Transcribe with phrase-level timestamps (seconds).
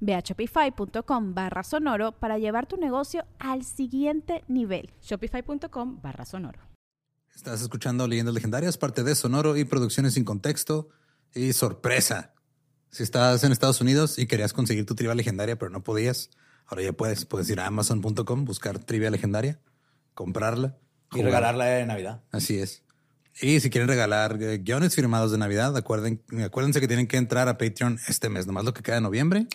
[0.00, 4.90] Ve a shopify.com barra sonoro para llevar tu negocio al siguiente nivel.
[5.02, 6.60] Shopify.com barra sonoro.
[7.34, 10.88] Estás escuchando Leyendas Legendarias, parte de Sonoro y Producciones sin Contexto.
[11.34, 12.34] Y sorpresa,
[12.90, 16.30] si estás en Estados Unidos y querías conseguir tu trivia legendaria, pero no podías,
[16.66, 17.26] ahora ya puedes.
[17.26, 19.60] Puedes ir a amazon.com, buscar trivia legendaria,
[20.14, 20.78] comprarla.
[21.12, 22.24] Y regalarla de Navidad.
[22.32, 22.82] Así es.
[23.40, 27.48] Y si quieren regalar eh, guiones firmados de Navidad, acuerden, acuérdense que tienen que entrar
[27.48, 29.46] a Patreon este mes, nomás lo que queda de noviembre.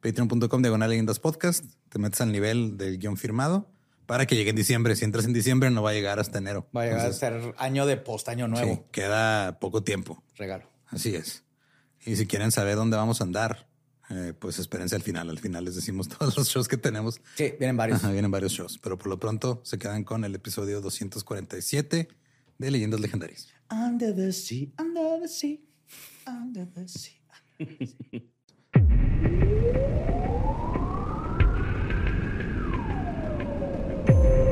[0.00, 1.64] Patreon.com diagonal leyendas podcast.
[1.88, 3.70] Te metes al nivel del guion firmado
[4.06, 4.94] para que llegue en diciembre.
[4.94, 6.68] Si entras en diciembre, no va a llegar hasta enero.
[6.76, 8.74] Va a llegar a ser año de post, año nuevo.
[8.74, 10.22] Sí, queda poco tiempo.
[10.36, 10.68] Regalo.
[10.88, 11.44] Así es.
[12.04, 13.68] Y si quieren saber dónde vamos a andar,
[14.10, 15.30] eh, pues espérense al final.
[15.30, 17.22] Al final les decimos todos los shows que tenemos.
[17.36, 18.02] Sí, vienen varios.
[18.10, 22.08] vienen varios shows, pero por lo pronto se quedan con el episodio 247
[22.60, 23.48] de leyendas legendarias.
[23.70, 25.66] Under the sea, under the sea,
[26.26, 27.22] under the sea.
[27.58, 28.30] Under the sea.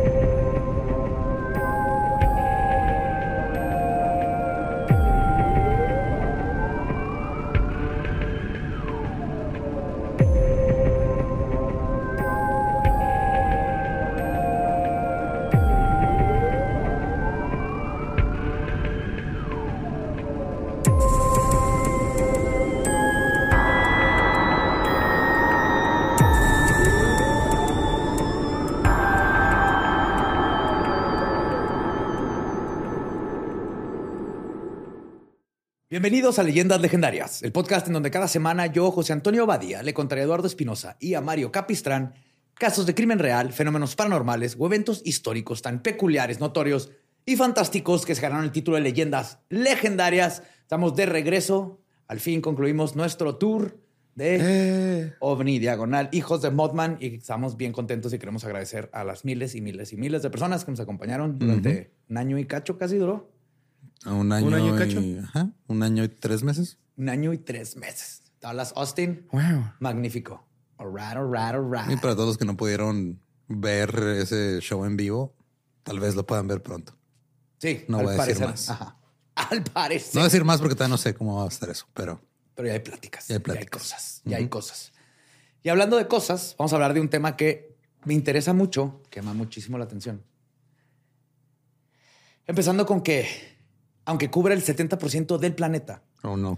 [36.01, 39.95] Bienvenidos a Leyendas Legendarias, el podcast en donde cada semana yo, José Antonio Badía, le
[39.95, 42.15] contaré a Eduardo Espinosa y a Mario Capistrán
[42.55, 46.93] casos de crimen real, fenómenos paranormales o eventos históricos tan peculiares, notorios
[47.27, 50.45] y fantásticos que se ganaron el título de Leyendas Legendarias.
[50.61, 51.81] Estamos de regreso.
[52.07, 53.77] Al fin concluimos nuestro tour
[54.15, 55.15] de eh.
[55.19, 59.57] OVNI Diagonal, Hijos de Mothman, y estamos bien contentos y queremos agradecer a las miles
[59.57, 62.99] y miles y miles de personas que nos acompañaron durante un año y cacho casi
[62.99, 63.37] duró.
[64.07, 65.01] Un año, ¿Un año y cacho.
[65.67, 66.79] un año y tres meses.
[66.97, 68.23] Un año y tres meses.
[68.41, 69.27] Dallas Austin.
[69.33, 69.73] Wow.
[69.81, 70.47] Magnífico.
[70.79, 71.91] Alright, alright, alright.
[71.91, 75.35] Y para todos los que no pudieron ver ese show en vivo,
[75.83, 76.97] tal vez lo puedan ver pronto.
[77.59, 78.73] Sí, no voy a decir más.
[79.35, 80.15] Al parecer.
[80.15, 82.21] No voy a decir más porque todavía no sé cómo va a estar eso, pero.
[82.55, 83.29] Pero ya hay pláticas.
[83.29, 83.63] Ya hay, pláticas.
[83.63, 84.23] Ya hay cosas.
[84.25, 84.93] Ya hay cosas.
[85.63, 89.21] Y hablando de cosas, vamos a hablar de un tema que me interesa mucho, que
[89.21, 90.25] llama muchísimo la atención.
[92.47, 93.58] Empezando con que
[94.09, 96.03] aunque cubre el 70% del planeta.
[96.23, 96.57] Oh, no.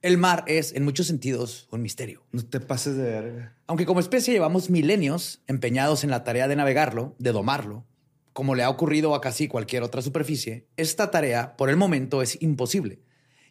[0.00, 2.22] El mar es, en muchos sentidos, un misterio.
[2.30, 3.56] No te pases de verga.
[3.66, 7.84] Aunque como especie llevamos milenios empeñados en la tarea de navegarlo, de domarlo,
[8.32, 12.40] como le ha ocurrido a casi cualquier otra superficie, esta tarea, por el momento, es
[12.40, 13.00] imposible.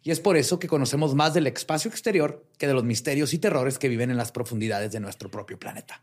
[0.02, 3.38] Y es por eso que conocemos más del espacio exterior que de los misterios y
[3.38, 6.02] terrores que viven en las profundidades de nuestro propio planeta.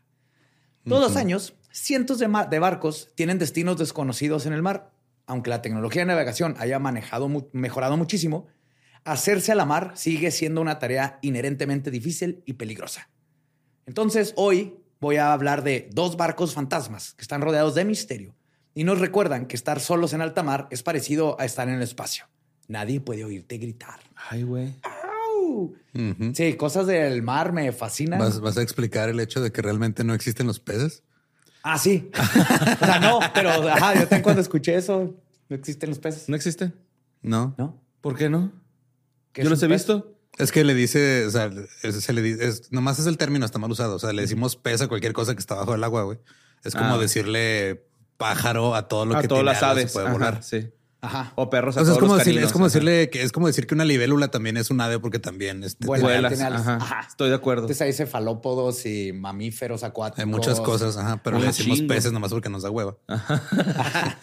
[0.86, 4.92] Todos los años, cientos de, de barcos tienen destinos desconocidos en el mar
[5.26, 8.46] aunque la tecnología de navegación haya manejado, mejorado muchísimo,
[9.04, 13.10] hacerse a la mar sigue siendo una tarea inherentemente difícil y peligrosa.
[13.86, 18.34] Entonces, hoy voy a hablar de dos barcos fantasmas que están rodeados de misterio
[18.74, 21.82] y nos recuerdan que estar solos en alta mar es parecido a estar en el
[21.82, 22.26] espacio.
[22.68, 24.00] Nadie puede oírte gritar.
[24.30, 24.74] Ay, güey.
[26.34, 28.18] Sí, cosas del mar me fascinan.
[28.18, 31.04] ¿Vas, a explicar el hecho de que realmente no existen los peces?
[31.68, 32.12] Ah, sí.
[32.80, 35.16] o sea, no, pero ajá, yo también cuando escuché eso,
[35.48, 36.28] no existen los peces.
[36.28, 36.72] ¿No existen?
[37.22, 37.56] No.
[37.58, 37.82] ¿No?
[38.00, 38.52] ¿Por qué no?
[39.34, 40.16] Yo los he visto.
[40.38, 43.58] Es que le dice, o sea, se le dice, es, nomás es el término, está
[43.58, 43.96] mal usado.
[43.96, 46.20] O sea, le decimos pez a cualquier cosa que está bajo el agua, güey.
[46.62, 47.84] Es como ah, decirle
[48.16, 50.44] pájaro a todo lo a que todas las aves puede volar.
[50.44, 50.70] Sí.
[51.06, 51.32] Ajá.
[51.36, 53.84] O perros a es como decirle, es como decirle que es como decir que una
[53.84, 56.28] libélula también es un ave porque también este, vuela.
[56.28, 57.06] Ajá.
[57.08, 57.62] Estoy de acuerdo.
[57.62, 60.18] Entonces hay cefalópodos y mamíferos acuáticos.
[60.18, 62.96] Hay muchas cosas, ajá, pero le decimos peces nomás porque nos da hueva.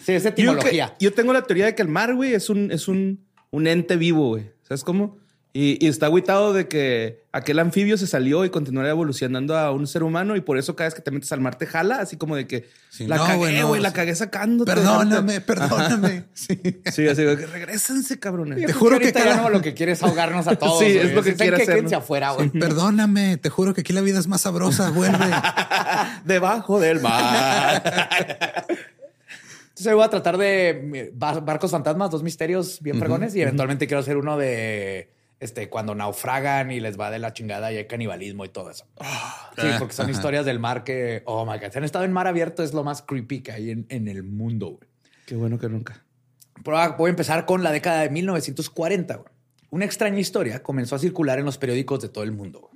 [0.04, 0.94] sí, es etimología.
[1.00, 3.66] Yo, yo, tengo la teoría de que el mar, güey, es un, es un, un
[3.66, 4.52] ente vivo, güey.
[4.62, 5.23] ¿Sabes cómo?
[5.56, 10.02] Y, está aguitado de que aquel anfibio se salió y continuaría evolucionando a un ser
[10.02, 12.34] humano y por eso cada vez que te metes al mar te jala, así como
[12.34, 12.68] de que
[12.98, 14.64] la cagué, güey, la cagué sacando.
[14.64, 16.24] Perdóname, perdóname.
[16.34, 16.60] Sí.
[16.92, 18.66] sí, así que regresense, cabrones.
[18.66, 19.36] Te juro que, cada...
[19.36, 20.80] no, lo que quieres ahogarnos a todos.
[20.80, 21.94] sí, es lo que quieres hacer.
[21.94, 22.48] afuera, güey.
[22.50, 25.24] Perdóname, te juro que aquí la vida es más sabrosa, vuelve.
[26.24, 27.80] Debajo del mar.
[29.68, 34.16] Entonces voy a tratar de barcos fantasmas, dos misterios bien fregones y eventualmente quiero hacer
[34.16, 35.13] uno de
[35.44, 38.86] este, cuando naufragan y les va de la chingada y hay canibalismo y todo eso.
[38.98, 42.12] Ah, sí, porque son historias del mar que, oh my God, si han estado en
[42.14, 44.80] mar abierto es lo más creepy que hay en, el mundo.
[45.26, 46.02] Qué bueno que nunca.
[46.64, 49.22] voy a empezar con la década de 1940.
[49.68, 52.70] Una extraña historia comenzó a circular en los periódicos de todo el mundo.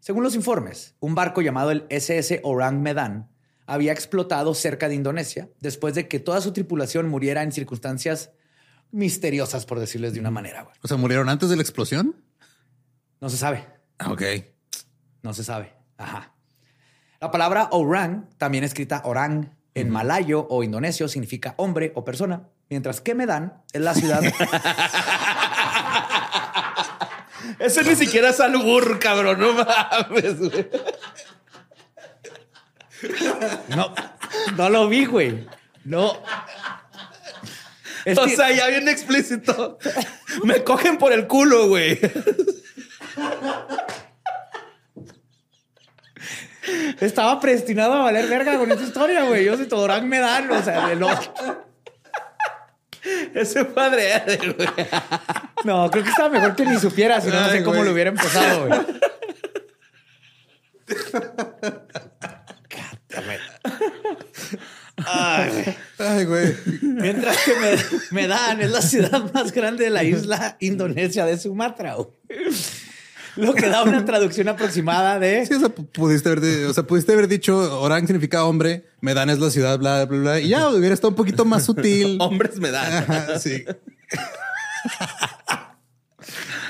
[0.00, 3.30] Según los informes, un barco llamado el SS Orang Medan
[3.66, 8.32] había explotado cerca de Indonesia después de que toda su tripulación muriera en circunstancias
[8.94, 10.62] misteriosas, por decirles de una manera.
[10.62, 10.76] Güey.
[10.82, 12.16] O sea, ¿murieron antes de la explosión?
[13.20, 13.66] No se sabe.
[13.98, 14.22] Ah, ok.
[15.22, 15.74] No se sabe.
[15.98, 16.32] Ajá.
[17.20, 23.00] La palabra orang, también escrita orang en malayo o indonesio, significa hombre o persona, mientras
[23.00, 24.22] que Medan es la ciudad.
[27.58, 29.40] Ese ni siquiera es albur, cabrón.
[29.40, 30.70] No mames, güey.
[33.68, 33.92] No,
[34.56, 35.46] no lo vi, güey.
[35.84, 36.22] No
[38.06, 39.78] o sea, ya bien explícito.
[40.44, 41.98] Me cogen por el culo, güey.
[47.00, 49.44] Estaba predestinado a valer verga con esta historia, güey.
[49.44, 51.08] Yo soy Todorán dan, o sea, de lo...
[53.34, 54.22] Ese padre,
[54.56, 54.68] güey.
[55.64, 58.10] No, creo que estaba mejor que ni supiera, si no, no sé cómo lo hubiera
[58.10, 58.80] empezado, güey.
[66.24, 66.56] Ay, güey.
[66.80, 67.52] Mientras que
[68.10, 71.96] me, dan, es la ciudad más grande de la isla Indonesia de Sumatra.
[73.36, 75.44] Lo que da una traducción aproximada de.
[75.44, 79.38] Sí, o sea, pudiste haber, o sea, pudiste haber dicho Orang significa hombre, Medan es
[79.38, 80.40] la ciudad, bla, bla, bla.
[80.40, 82.16] Y ya hubiera estado un poquito más sutil.
[82.20, 83.04] Hombres me dan.
[83.40, 83.64] sí.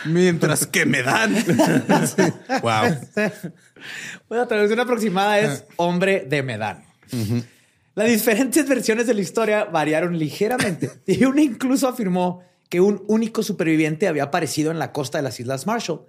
[0.07, 1.35] Mientras que me dan.
[2.63, 2.99] Wow.
[4.31, 6.85] la traducción aproximada es hombre de Medan.
[7.95, 13.43] Las diferentes versiones de la historia variaron ligeramente y una incluso afirmó que un único
[13.43, 16.07] superviviente había aparecido en la costa de las Islas Marshall.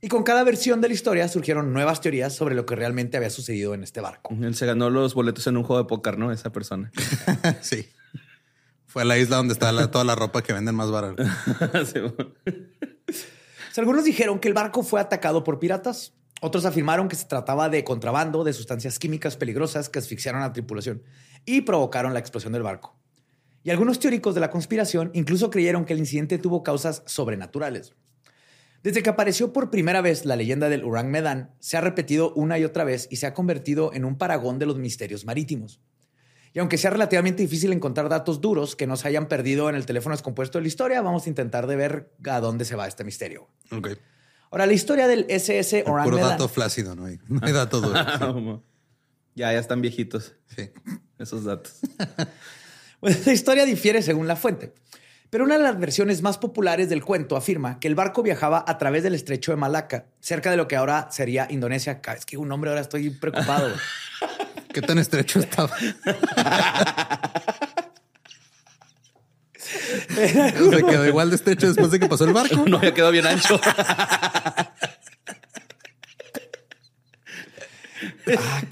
[0.00, 3.30] Y con cada versión de la historia surgieron nuevas teorías sobre lo que realmente había
[3.30, 4.36] sucedido en este barco.
[4.40, 6.30] Él se ganó los boletos en un juego de póker, ¿no?
[6.30, 6.92] Esa persona.
[7.62, 7.88] sí.
[8.86, 11.24] Fue a la isla donde está toda la ropa que venden más barata.
[13.76, 16.14] Algunos dijeron que el barco fue atacado por piratas
[16.46, 20.52] otros afirmaron que se trataba de contrabando de sustancias químicas peligrosas que asfixiaron a la
[20.52, 21.02] tripulación
[21.44, 22.96] y provocaron la explosión del barco.
[23.62, 27.94] Y algunos teóricos de la conspiración incluso creyeron que el incidente tuvo causas sobrenaturales.
[28.84, 32.58] Desde que apareció por primera vez la leyenda del Urang Medan, se ha repetido una
[32.60, 35.80] y otra vez y se ha convertido en un paragón de los misterios marítimos.
[36.52, 39.84] Y aunque sea relativamente difícil encontrar datos duros que no se hayan perdido en el
[39.84, 43.02] teléfono descompuesto de la historia, vamos a intentar de ver a dónde se va este
[43.02, 43.48] misterio.
[43.72, 43.96] Okay.
[44.56, 48.62] Ahora, la historia del SS Orang Puro dato flácido, no hay, no hay dato duro.
[49.34, 50.32] ya, ya están viejitos.
[50.46, 50.70] Sí.
[51.18, 51.74] Esos datos.
[53.02, 54.72] la historia difiere según la fuente.
[55.28, 58.78] Pero una de las versiones más populares del cuento afirma que el barco viajaba a
[58.78, 62.00] través del estrecho de Malaca, cerca de lo que ahora sería Indonesia.
[62.16, 63.74] Es que un nombre ahora estoy preocupado.
[64.72, 65.76] ¿Qué tan estrecho estaba?
[69.66, 72.64] Se quedó igual de estrecho después de que pasó el barco.
[72.66, 73.60] No, ya quedó bien ancho.
[78.28, 78.62] Ah,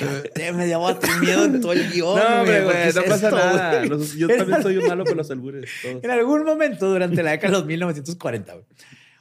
[0.53, 2.19] me llevó a tener miedo en todo el guion.
[2.19, 3.85] No, güey, no pasa nada.
[3.85, 5.71] yo también soy un malo con los albures.
[5.85, 8.57] En algún momento durante la década de los 1940,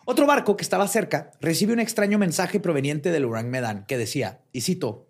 [0.06, 4.42] otro barco que estaba cerca recibe un extraño mensaje proveniente del Urang Medan que decía,
[4.52, 5.08] y cito,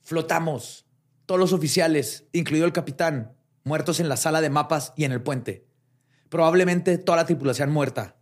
[0.00, 0.86] flotamos,
[1.26, 3.32] todos los oficiales, incluido el capitán,
[3.64, 5.66] muertos en la sala de mapas y en el puente.
[6.32, 8.16] Probablemente toda la tripulación muerta.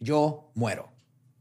[0.00, 0.90] Yo muero.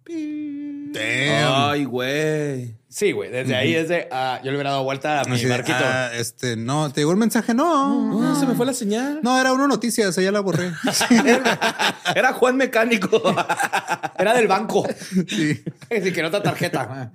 [0.07, 2.77] Ay, güey.
[2.89, 3.31] Sí, güey.
[3.31, 4.07] Desde ahí, desde.
[4.11, 5.79] Ah, yo le hubiera dado vuelta a mi barquito.
[5.81, 7.55] Ah, este, no, te llegó el mensaje.
[7.55, 9.21] No, no, se me fue la señal.
[9.23, 10.71] No, era una noticia, esa ya la borré.
[12.15, 13.19] era, Juan Mecánico.
[14.19, 14.85] era del banco.
[15.27, 15.63] Sí.
[15.89, 17.13] Así que otra tarjeta.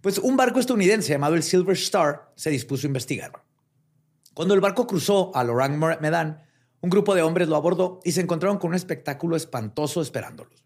[0.00, 3.32] Pues un barco estadounidense llamado el Silver Star se dispuso a investigar.
[4.32, 6.51] Cuando el barco cruzó al Orang Medan,
[6.82, 10.64] Un grupo de hombres lo abordó y se encontraron con un espectáculo espantoso esperándolos.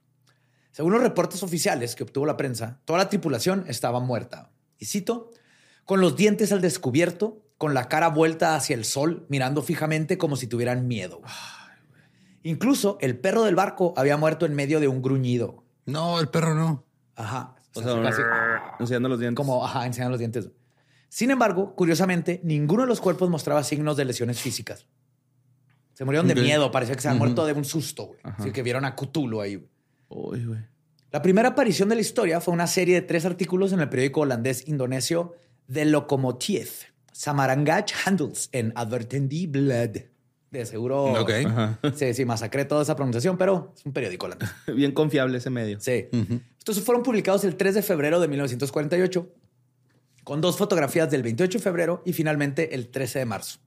[0.73, 4.51] Según los reportes oficiales que obtuvo la prensa, toda la tripulación estaba muerta.
[4.79, 5.31] Y cito,
[5.85, 10.37] con los dientes al descubierto, con la cara vuelta hacia el sol, mirando fijamente como
[10.37, 11.21] si tuvieran miedo.
[12.43, 15.65] Incluso el perro del barco había muerto en medio de un gruñido.
[15.85, 16.85] No, el perro no.
[17.15, 17.57] Ajá.
[17.75, 17.93] O sea,
[18.81, 19.37] enseñando los dientes.
[19.37, 20.51] Como, ajá, enseñando los dientes.
[21.11, 24.87] Sin embargo, curiosamente, ninguno de los cuerpos mostraba signos de lesiones físicas.
[25.97, 28.21] Se murieron de miedo, parecía que se habían muerto de un susto, güey.
[28.23, 29.67] Así que vieron a Cthulhu ahí.
[30.11, 30.45] Güey.
[31.11, 34.21] La primera aparición de la historia fue una serie de tres artículos en el periódico
[34.21, 35.35] holandés indonesio
[35.73, 36.69] The Lokomotiv,
[37.13, 40.03] Samarangach Handels en Advertendi Blood.
[40.51, 41.15] De seguro
[41.95, 44.51] sí, masacré toda esa pronunciación, pero es un periódico holandés.
[44.77, 45.81] Bien confiable ese medio.
[45.81, 46.09] Sí.
[46.59, 49.33] Estos fueron publicados el 3 de febrero de 1948,
[50.25, 53.61] con dos fotografías del 28 de febrero y finalmente el 13 de marzo.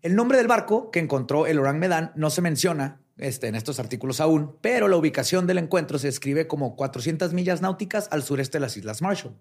[0.00, 3.80] El nombre del barco que encontró el Orang Medan no se menciona este, en estos
[3.80, 8.58] artículos aún, pero la ubicación del encuentro se escribe como 400 millas náuticas al sureste
[8.58, 9.34] de las Islas Marshall.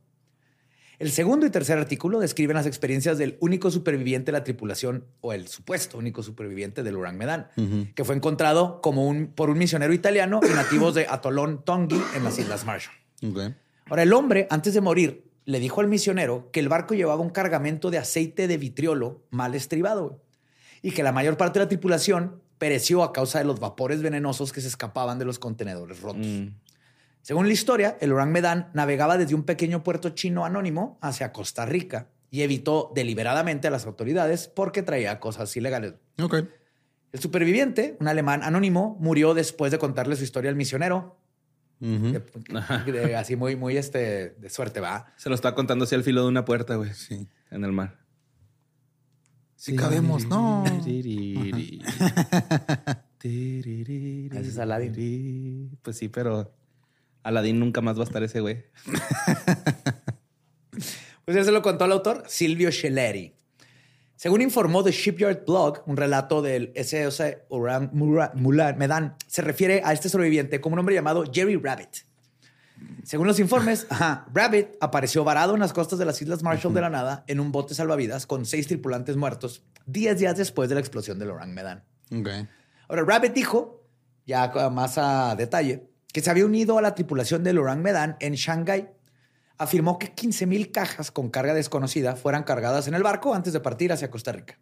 [0.97, 5.31] El segundo y tercer artículo describen las experiencias del único superviviente de la tripulación, o
[5.31, 7.49] el supuesto único superviviente del Orang Medan,
[7.93, 12.23] que fue encontrado como un, por un misionero italiano y nativos de Atolón Tongi en
[12.23, 12.95] las Islas Marshall.
[13.85, 17.29] Ahora, el hombre, antes de morir, le dijo al misionero que el barco llevaba un
[17.29, 20.23] cargamento de aceite de vitriolo mal estribado
[20.81, 24.51] y que la mayor parte de la tripulación pereció a causa de los vapores venenosos
[24.51, 26.25] que se escapaban de los contenedores rotos.
[27.21, 31.65] Según la historia, el Orang Medan navegaba desde un pequeño puerto chino anónimo hacia Costa
[31.65, 35.93] Rica y evitó deliberadamente a las autoridades porque traía cosas ilegales.
[37.11, 41.17] El superviviente, un alemán anónimo, murió después de contarle su historia al misionero.
[41.79, 42.19] Ujú.
[42.85, 45.13] De- de- así muy, muy este, de suerte, va.
[45.15, 46.93] Se lo está contando así al filo de una puerta, güey.
[46.93, 47.27] Sí.
[47.51, 47.97] En el mar.
[49.57, 50.63] Sí cabemos, no.
[54.31, 55.77] Ese es Aladdin.
[55.81, 56.53] Pues sí, pero
[57.23, 58.63] Aladín nunca más va a estar ese güey.
[61.25, 63.33] Pues ya se lo contó el autor Silvio Schelleri.
[64.15, 66.71] Según informó The Shipyard Blog, un relato del
[67.91, 72.05] Mura- Mulan Medan se refiere a este sobreviviente como un hombre llamado Jerry Rabbit.
[73.03, 76.81] Según los informes, ajá, Rabbit apareció varado en las costas de las Islas Marshall de
[76.81, 80.81] la nada en un bote salvavidas con seis tripulantes muertos, diez días después de la
[80.81, 81.83] explosión del Orang Medan.
[82.11, 82.29] Ok.
[82.89, 83.83] Ahora, Rabbit dijo,
[84.25, 88.33] ya más a detalle, que se había unido a la tripulación del Orang Medan en
[88.33, 88.89] Shanghái.
[89.57, 93.59] Afirmó que 15 mil cajas con carga desconocida fueran cargadas en el barco antes de
[93.59, 94.59] partir hacia Costa Rica.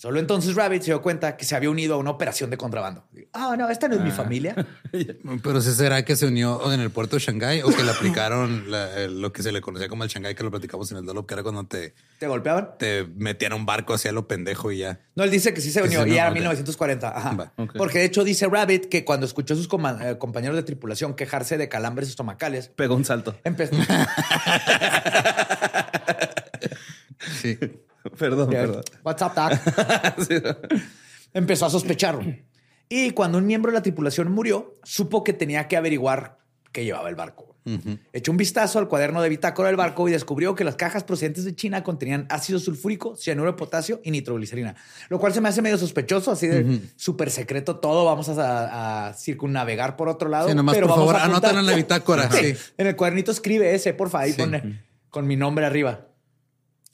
[0.00, 3.04] Solo entonces Rabbit se dio cuenta que se había unido a una operación de contrabando.
[3.34, 4.54] Ah, no, esta no es mi familia.
[5.42, 8.70] Pero si será que se unió en el puerto de Shanghái o que le aplicaron
[8.70, 11.26] la- lo que se le conocía como el Shanghái, que lo platicamos en el Dolop,
[11.28, 12.70] que era cuando te, ¿Te golpeaban?
[12.78, 15.00] te metían a un barco hacia lo pendejo y ya.
[15.16, 16.32] No, él dice que sí se unió se y era ok.
[16.34, 17.08] 1940.
[17.18, 17.52] Ajá.
[17.76, 19.66] Porque de hecho dice Rabbit que cuando escuchó a sus
[20.00, 23.36] eh, compañeros de tripulación quejarse de calambres estomacales, Pegó un salto.
[23.44, 23.76] empezó...
[27.42, 27.58] Sí.
[28.18, 28.82] Perdón, perdón.
[29.04, 29.52] What's up, Doc?
[31.34, 32.22] Empezó a sospecharlo.
[32.88, 36.38] Y cuando un miembro de la tripulación murió, supo que tenía que averiguar
[36.72, 37.46] qué llevaba el barco.
[38.12, 41.44] Echó un vistazo al cuaderno de bitácora del barco y descubrió que las cajas procedentes
[41.44, 44.74] de China contenían ácido sulfúrico, cianuro de potasio y nitroglicerina,
[45.08, 48.04] lo cual se me hace medio sospechoso, así de súper secreto todo.
[48.06, 50.48] Vamos a, a circunnavegar por otro lado.
[50.48, 52.30] Sí, nomás pero por vamos favor, a apuntar- anotan en la bitácora.
[52.32, 52.54] Sí.
[52.78, 54.40] en el cuadernito escribe ese, porfa, ahí Sí.
[54.40, 54.80] pone
[55.10, 56.06] con mi nombre arriba.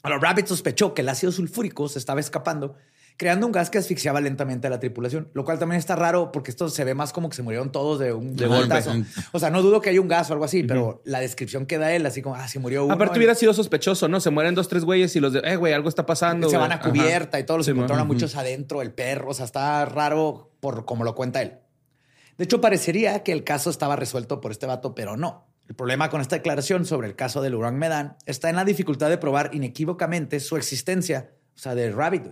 [0.06, 2.76] Ahora, Rabbit sospechó que el ácido sulfúrico se estaba escapando,
[3.16, 6.50] creando un gas que asfixiaba lentamente a la tripulación, lo cual también está raro porque
[6.50, 8.82] esto se ve más como que se murieron todos de un De golpe.
[9.32, 11.78] O sea, no dudo que haya un gas o algo así, pero la descripción que
[11.78, 12.94] da él, así como, ah, se murió uno.
[12.94, 14.20] Aparte hubiera sido sospechoso, ¿no?
[14.20, 16.48] Se mueren dos, tres güeyes y los de, eh, güey, algo está pasando.
[16.48, 16.68] se güey.
[16.68, 16.88] van a Ajá.
[16.90, 19.30] cubierta y todos los Sí, encontraron a muchos adentro, el perro.
[19.30, 21.54] O sea, está raro por como lo cuenta él.
[22.38, 25.46] De hecho, parecería que el caso estaba resuelto por este vato, pero no.
[25.68, 29.08] El problema con esta declaración sobre el caso del Urang Medan está en la dificultad
[29.08, 32.24] de probar inequívocamente su existencia, o sea, de Rabbit.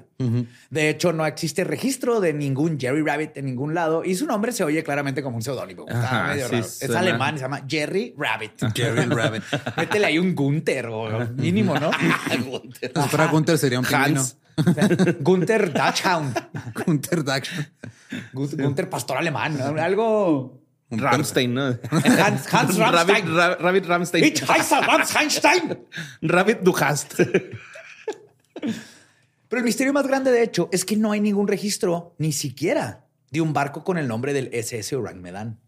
[0.71, 4.53] De hecho, no existe registro de ningún Jerry Rabbit en ningún lado y su nombre
[4.53, 5.85] se oye claramente como un seudónimo.
[5.89, 6.67] Está Ajá, medio sí, raro.
[6.67, 8.53] Es alemán, se llama Jerry Rabbit.
[8.75, 9.43] Jerry Rabbit.
[9.77, 11.91] Métele ahí un Gunther o mínimo, ¿no?
[12.81, 14.21] Si fuera Gunther sería un pingüino.
[14.21, 14.37] Hans.
[15.21, 16.39] Gunther Dachhound.
[16.87, 17.25] Gunther.
[18.33, 19.83] Gun- Gunther Pastor Alemán, ¿no?
[19.83, 20.61] algo.
[20.91, 21.63] Un Ramstein, ¿no?
[21.91, 23.35] Hans, Hans Rabbit, Ramstein.
[23.35, 24.25] Ra- Rabbit Ramstein.
[24.25, 25.79] Ich heiße Ramstein.
[26.23, 27.15] Rabbit du hast.
[29.49, 33.07] Pero el misterio más grande, de hecho, es que no hay ningún registro, ni siquiera,
[33.31, 35.61] de un barco con el nombre del SS Orang Medan.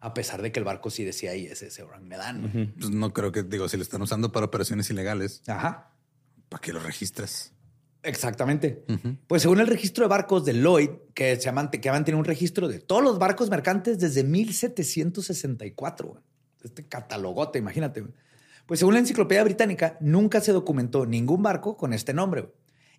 [0.00, 2.72] A pesar de que el barco sí decía ahí SS Orang Medan.
[2.78, 5.92] Pues no creo que, digo, si lo están usando para operaciones ilegales, Ajá.
[6.48, 7.51] ¿para qué lo registras?
[8.02, 8.84] Exactamente.
[9.26, 12.68] Pues según el registro de barcos de Lloyd, que se llama, que mantiene un registro
[12.68, 16.22] de todos los barcos mercantes desde 1764.
[16.62, 18.04] Este catalogote, imagínate.
[18.66, 22.48] Pues según la enciclopedia británica, nunca se documentó ningún barco con este nombre.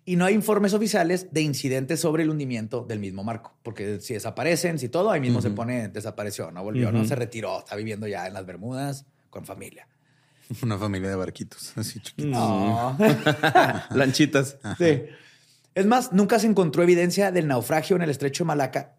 [0.06, 3.56] Y no hay informes oficiales de incidentes sobre el hundimiento del mismo barco.
[3.62, 7.60] Porque si desaparecen, si todo, ahí mismo se pone desapareció, no volvió, no se retiró,
[7.60, 9.88] está viviendo ya en las Bermudas con familia.
[10.62, 12.32] Una familia de barquitos, así chiquitos.
[12.32, 12.96] No.
[13.90, 14.58] Lanchitas.
[14.78, 15.04] Sí.
[15.74, 18.94] Es más, nunca se encontró evidencia del naufragio en el estrecho de Malaca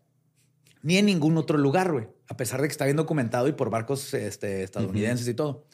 [0.86, 3.72] ni en ningún otro lugar, güey, a pesar de que está bien documentado y por
[3.72, 5.66] barcos este, estadounidenses y todo.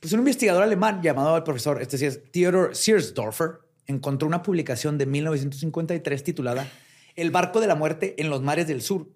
[0.00, 4.96] Pues un investigador alemán llamado el profesor, este sí es Theodor Searsdorfer, encontró una publicación
[4.96, 6.66] de 1953 titulada
[7.14, 9.06] El barco de la muerte en los mares del sur,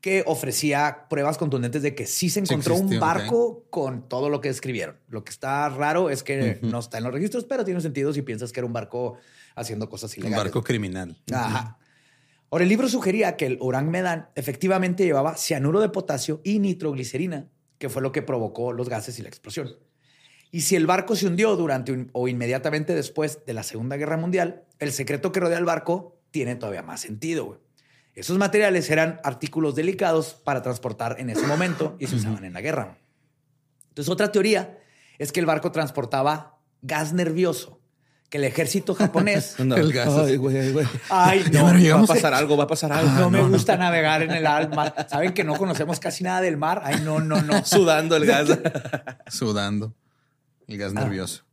[0.00, 4.48] que ofrecía pruebas contundentes de que sí se encontró un barco con todo lo que
[4.48, 4.96] escribieron.
[5.08, 8.22] Lo que está raro es que no está en los registros, pero tiene sentido si
[8.22, 9.16] piensas que era un barco
[9.56, 10.38] haciendo cosas ilegales.
[10.38, 11.16] Un barco criminal.
[11.32, 11.78] Ajá.
[12.50, 17.48] Ahora, el libro sugería que el Orang Medan efectivamente llevaba cianuro de potasio y nitroglicerina,
[17.78, 19.76] que fue lo que provocó los gases y la explosión.
[20.50, 24.64] Y si el barco se hundió durante o inmediatamente después de la Segunda Guerra Mundial,
[24.78, 27.60] el secreto que rodea el barco tiene todavía más sentido.
[28.18, 32.60] Esos materiales eran artículos delicados para transportar en ese momento y se usaban en la
[32.60, 32.98] guerra.
[33.90, 34.76] Entonces, otra teoría
[35.18, 37.80] es que el barco transportaba gas nervioso,
[38.28, 39.54] que el ejército japonés.
[39.60, 40.08] el gas.
[40.08, 40.84] Ay, güey, güey.
[41.08, 41.62] Ay, no.
[41.62, 43.12] va a pasar algo, va a pasar algo.
[43.20, 45.06] no, me gusta navegar en el mar.
[45.08, 46.80] Saben que no conocemos casi nada del mar.
[46.82, 47.64] Ay, no, no, no.
[47.64, 48.48] Sudando el gas.
[49.28, 49.94] Sudando
[50.66, 51.02] el gas ah.
[51.02, 51.44] nervioso.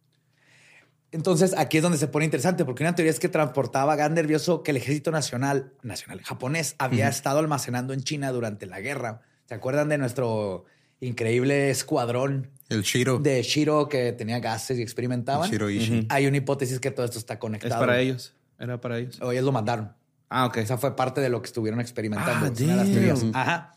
[1.16, 4.64] Entonces, aquí es donde se pone interesante, porque una teoría es que transportaba gas nervioso
[4.64, 9.22] que el ejército nacional, nacional japonés había estado almacenando en China durante la guerra.
[9.46, 10.66] ¿Se acuerdan de nuestro
[11.00, 12.52] increíble escuadrón?
[12.68, 13.20] El Shiro.
[13.20, 15.50] De Shiro que tenía gases y experimentaban.
[15.50, 15.68] Shiro
[16.10, 17.76] Hay una hipótesis que todo esto está conectado.
[17.76, 18.34] Es para ellos.
[18.60, 19.22] Era para ellos.
[19.22, 19.94] O ellos lo mandaron.
[20.28, 20.58] Ah, ok.
[20.58, 22.48] Esa fue parte de lo que estuvieron experimentando.
[22.48, 23.24] Ah, las teorías.
[23.34, 23.75] Ajá.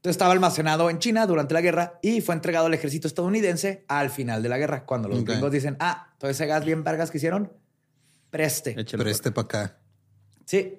[0.00, 4.08] Entonces estaba almacenado en China durante la guerra y fue entregado al ejército estadounidense al
[4.08, 7.18] final de la guerra, cuando los gringos dicen, ah, todo ese gas bien vergas que
[7.18, 7.52] hicieron,
[8.30, 8.74] preste.
[8.96, 9.78] preste para acá.
[10.46, 10.78] Sí.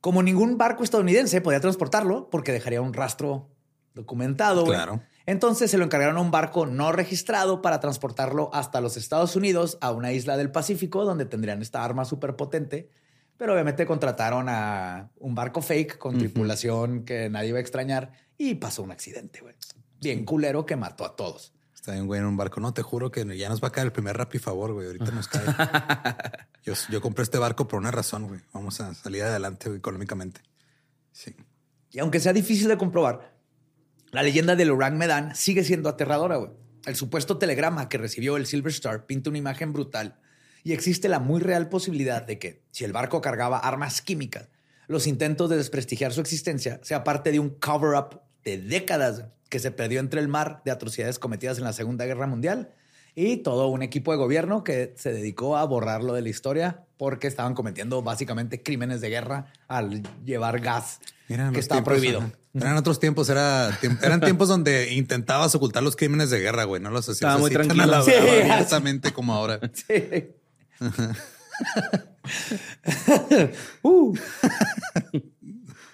[0.00, 3.50] Como ningún barco estadounidense podía transportarlo porque dejaría un rastro
[3.92, 4.64] documentado.
[4.64, 5.02] Claro.
[5.26, 9.76] Entonces se lo encargaron a un barco no registrado para transportarlo hasta los Estados Unidos,
[9.82, 12.88] a una isla del Pacífico, donde tendrían esta arma súper potente.
[13.36, 18.54] Pero obviamente contrataron a un barco fake con tripulación que nadie iba a extrañar y
[18.54, 19.54] pasó un accidente, güey.
[20.00, 21.52] Bien culero que mató a todos.
[21.74, 22.60] Está bien, güey, en un barco.
[22.60, 24.86] No, te juro que ya nos va a caer el primer rap y favor, güey.
[24.86, 25.42] Ahorita nos cae.
[26.64, 28.40] yo, compré este barco por una razón, güey.
[28.52, 30.40] Vamos a salir adelante económicamente.
[31.12, 31.36] Sí.
[31.90, 33.36] Y aunque sea difícil de comprobar,
[34.12, 36.52] la leyenda del Orang Medan sigue siendo aterradora, güey.
[36.86, 40.20] El supuesto telegrama que recibió el Silver Star pinta una imagen brutal
[40.64, 44.48] y existe la muy real posibilidad de que, si el barco cargaba armas químicas,
[44.88, 49.70] los intentos de desprestigiar su existencia sea parte de un cover-up de décadas que se
[49.70, 52.72] perdió entre el mar de atrocidades cometidas en la Segunda Guerra Mundial
[53.14, 57.26] y todo un equipo de gobierno que se dedicó a borrarlo de la historia porque
[57.26, 62.22] estaban cometiendo básicamente crímenes de guerra al llevar gas que estaba prohibido.
[62.54, 66.90] Eran otros tiempos, era, eran tiempos donde intentabas ocultar los crímenes de guerra, güey, no
[66.90, 67.94] los hacías estaba muy tranquilo.
[67.94, 69.60] abiertamente como ahora.
[69.72, 70.34] Sí.
[73.82, 74.16] Uh.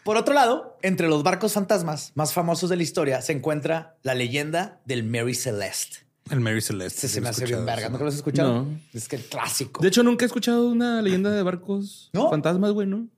[0.04, 4.14] Por otro lado, entre los barcos fantasmas más famosos de la historia se encuentra la
[4.14, 5.98] leyenda del Mary Celeste.
[6.30, 7.08] El Mary Celeste.
[7.08, 7.88] se me hace bien verga.
[7.88, 8.66] ¿No lo has escuchado?
[8.92, 9.82] Es que el clásico.
[9.82, 13.08] De hecho, nunca he escuchado una leyenda de barcos fantasmas, güey, ¿no?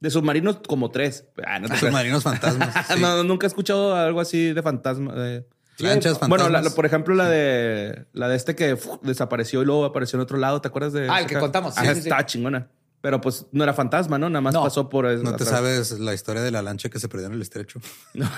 [0.00, 1.26] De submarinos como tres.
[1.46, 2.74] Ah, no submarinos fantasmas.
[3.00, 5.14] no, nunca he escuchado algo así de fantasma.
[5.14, 5.46] De...
[5.78, 10.22] Lanchas Bueno, por ejemplo, la de la de este que desapareció y luego apareció en
[10.22, 10.60] otro lado.
[10.60, 11.08] ¿Te acuerdas de?
[11.08, 11.74] Ah, el que contamos.
[11.74, 12.68] Sí, está chingona.
[13.02, 14.30] Pero pues no era fantasma, ¿no?
[14.30, 15.04] Nada más pasó por.
[15.18, 17.80] ¿No te sabes la historia de la lancha que se perdió en el estrecho?
[18.14, 18.30] No.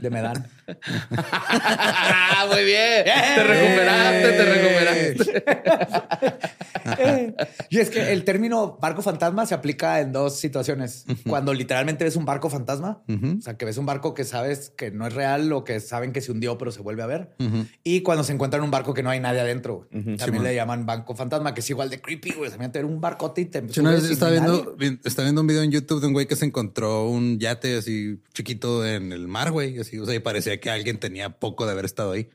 [0.00, 0.48] de Medan.
[2.50, 3.04] Muy bien.
[3.04, 5.44] Te recuperaste, te recuperaste.
[7.70, 11.04] y es que el término barco fantasma se aplica en dos situaciones.
[11.28, 14.90] Cuando literalmente ves un barco fantasma, o sea, que ves un barco que sabes que
[14.90, 17.36] no es real o que saben que se hundió pero se vuelve a ver.
[17.84, 19.88] Y cuando se encuentra en un barco que no hay nadie adentro.
[20.18, 22.50] También le llaman banco fantasma, que es igual de creepy, güey.
[22.50, 23.58] También tener un barcote y te...
[23.58, 27.38] está viendo, está viendo un video en YouTube de un güey que se encontró un
[27.38, 29.78] yate así chiquito en el mar, güey.
[29.78, 32.30] Así, o sea, y parecía que alguien tenía poco de haber estado ahí.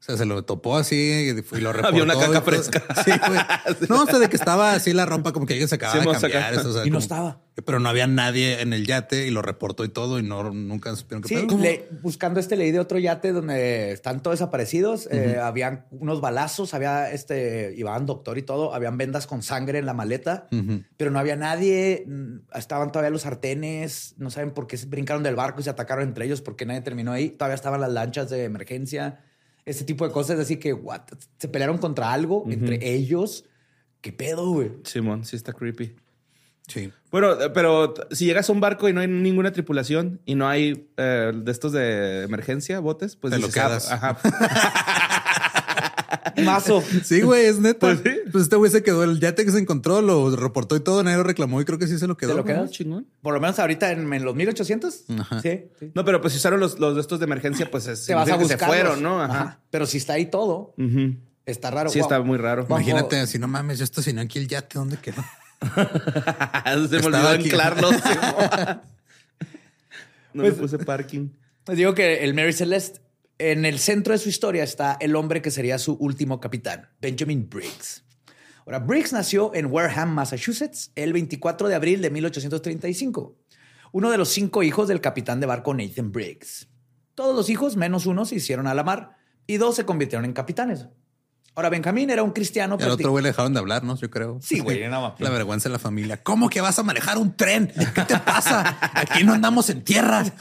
[0.00, 1.88] O sea, se lo topó así y lo reportó.
[1.88, 2.82] Había una caca fresca.
[3.04, 3.40] Sí, güey.
[3.90, 6.20] No, o sea, de que estaba así la ropa como que alguien se acababa de
[6.20, 6.54] cambiar.
[6.54, 7.42] Eso, o sea, y no estaba.
[7.66, 10.96] Pero no había nadie en el yate y lo reportó y todo y no nunca
[10.96, 15.06] supieron qué sí, buscando este leí de otro yate donde están todos desaparecidos.
[15.10, 18.72] Eh, habían unos balazos, había este, iban doctor y todo.
[18.72, 20.48] Habían vendas con sangre en la maleta,
[20.96, 22.06] pero no había nadie.
[22.54, 24.14] Estaban todavía los sartenes.
[24.16, 26.80] No saben por qué se brincaron del barco y se atacaron entre ellos porque nadie
[26.80, 27.28] terminó ahí.
[27.28, 29.20] Todavía estaban las lanchas de emergencia
[29.64, 30.38] ese tipo de cosas.
[30.38, 31.02] Así que, what?
[31.38, 33.44] Se pelearon contra algo entre ellos.
[34.00, 34.72] ¿Qué pedo, güey?
[34.84, 35.94] Simón, sí está creepy.
[36.66, 36.92] Sí.
[37.10, 40.88] Bueno, pero si llegas a un barco y no hay ninguna tripulación y no hay
[40.96, 43.90] eh, de estos de emergencia, botes, pues te lo ah, quedas.
[43.90, 44.16] Ajá.
[46.44, 46.82] Mazo.
[47.04, 47.80] Sí, güey, es neta.
[47.80, 48.00] Pues,
[48.30, 51.16] pues, este güey se quedó, el yate que se encontró, lo reportó y todo, nadie
[51.16, 52.32] lo reclamó y creo que sí se lo quedó.
[52.32, 52.66] ¿Se lo quedó?
[52.68, 53.06] Chingón.
[53.22, 55.04] Por lo menos ahorita en, los 1800.
[55.42, 58.28] Sí, No, pero pues si usaron los, los de estos de emergencia, pues se vas
[58.28, 59.22] a se fueron, ¿no?
[59.22, 59.60] Ajá.
[59.70, 60.74] Pero si está ahí todo,
[61.46, 61.90] está raro.
[61.90, 62.66] Sí, está muy raro.
[62.68, 65.24] Imagínate, si no mames, yo estacioné aquí el yate, ¿dónde quedó?
[66.88, 67.90] se me olvidó anclarlo.
[70.32, 71.28] no pues, puse parking.
[71.64, 73.00] Pues digo que el Mary Celeste
[73.40, 77.48] en el centro de su historia está el hombre que sería su último capitán, Benjamin
[77.48, 78.04] Briggs.
[78.66, 83.38] Ahora, Briggs nació en Wareham, Massachusetts, el 24 de abril de 1835,
[83.92, 86.68] uno de los cinco hijos del capitán de barco Nathan Briggs.
[87.14, 90.34] Todos los hijos, menos uno, se hicieron a la mar y dos se convirtieron en
[90.34, 90.88] capitanes.
[91.54, 92.76] Ahora, Benjamín era un cristiano.
[92.78, 93.96] El otro güey le dejaron de hablar, ¿no?
[93.96, 94.38] Yo creo.
[94.42, 94.80] Sí, güey.
[94.80, 96.22] La vergüenza de la familia.
[96.22, 97.72] ¿Cómo que vas a manejar un tren?
[97.94, 98.78] ¿Qué te pasa?
[98.94, 100.24] Aquí no andamos en tierra.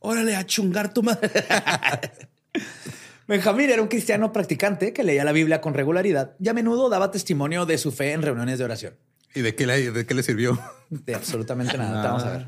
[0.00, 1.30] órale a chungar tu madre.
[3.28, 7.12] Benjamín era un cristiano practicante que leía la Biblia con regularidad y a menudo daba
[7.12, 8.94] testimonio de su fe en reuniones de oración.
[9.34, 10.58] ¿Y de qué le, de qué le sirvió?
[10.88, 12.02] De absolutamente nada.
[12.02, 12.46] Vamos a ver.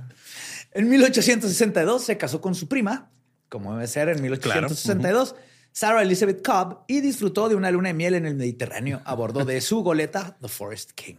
[0.72, 3.12] En 1862 se casó con su prima,
[3.48, 5.36] como debe ser en 1862,
[5.70, 9.44] Sarah Elizabeth Cobb, y disfrutó de una luna de miel en el Mediterráneo a bordo
[9.44, 11.16] de su goleta, The Forest King.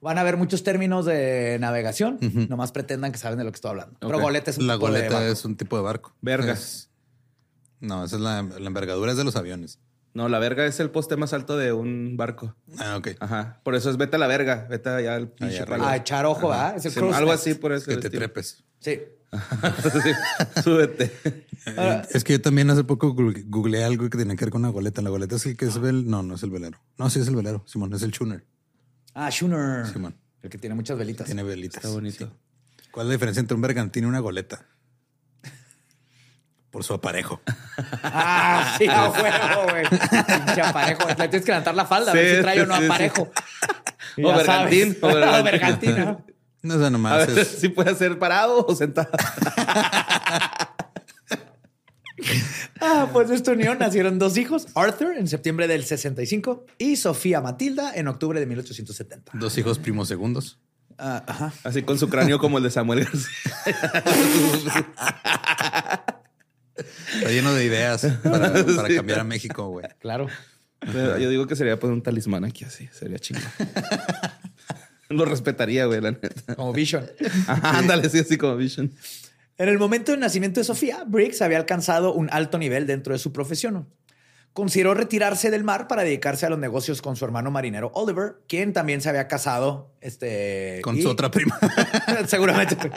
[0.00, 2.18] Van a haber muchos términos de navegación.
[2.48, 3.96] Nomás pretendan que saben de lo que estoy hablando.
[4.00, 5.32] Pero goleta es un la tipo goleta de barco.
[5.32, 6.14] es un tipo de barco.
[6.20, 6.90] Vergas.
[7.80, 9.78] no, esa es la, envergadura es de los aviones.
[10.14, 12.54] No, la verga es el poste más alto de un barco.
[12.78, 13.08] Ah, ok.
[13.20, 13.60] Ajá.
[13.62, 14.66] Por eso es vete a la verga.
[14.70, 16.72] Vete allá al pinche A echar ojo, ¿ah?
[16.74, 17.90] Es el Algo así por eso.
[17.90, 18.64] Que te trepes.
[18.80, 18.98] Sí.
[20.64, 21.12] Súbete.
[21.66, 24.70] Eh, es que yo también hace poco googleé algo que tenía que ver con una
[24.70, 25.02] goleta.
[25.02, 26.08] La goleta es el que es el...
[26.08, 26.80] No, no es el velero.
[26.96, 27.92] No, sí es el velero, Simón.
[27.92, 28.44] Es el schooner.
[29.18, 29.86] Ah, schooner.
[29.90, 30.14] Simón.
[30.42, 31.24] El que tiene muchas velitas.
[31.24, 31.82] Tiene velitas.
[31.82, 32.30] Está bonito.
[32.90, 34.66] ¿Cuál es la diferencia entre un bergantín y una goleta?
[36.70, 37.40] Por su aparejo.
[38.02, 39.86] ah, sí, a huevo, güey.
[39.88, 41.08] Pinche aparejo.
[41.08, 43.32] Le tienes que levantar la falda a ver si trae o no aparejo.
[44.22, 45.06] O bergantín, o
[45.42, 45.98] bergantín.
[45.98, 46.26] ¿no?
[46.60, 47.12] No sé nomás.
[47.14, 49.08] A ver si puede ser parado o sentado.
[52.88, 57.40] Ah, pues de esta unión nacieron dos hijos, Arthur en septiembre del 65 y Sofía
[57.40, 59.32] Matilda en octubre de 1870.
[59.34, 60.60] Dos hijos primos segundos.
[60.96, 61.52] Ah, ajá.
[61.64, 64.04] Así con su cráneo como el de Samuel García.
[66.76, 68.52] Está lleno de ideas para,
[68.94, 69.86] cambiar a México, güey.
[69.98, 70.28] Claro.
[70.92, 73.42] yo digo que sería poner un talismán aquí así, sería chingón.
[75.08, 76.54] Lo respetaría, güey, la neta.
[76.54, 77.04] Como Vision.
[77.62, 78.92] ándale, sí, así como Vision.
[79.58, 83.18] En el momento del nacimiento de Sofía, Briggs había alcanzado un alto nivel dentro de
[83.18, 83.88] su profesión.
[84.52, 88.72] Consideró retirarse del mar para dedicarse a los negocios con su hermano marinero Oliver, quien
[88.72, 91.58] también se había casado este, con su otra prima.
[92.26, 92.90] seguramente.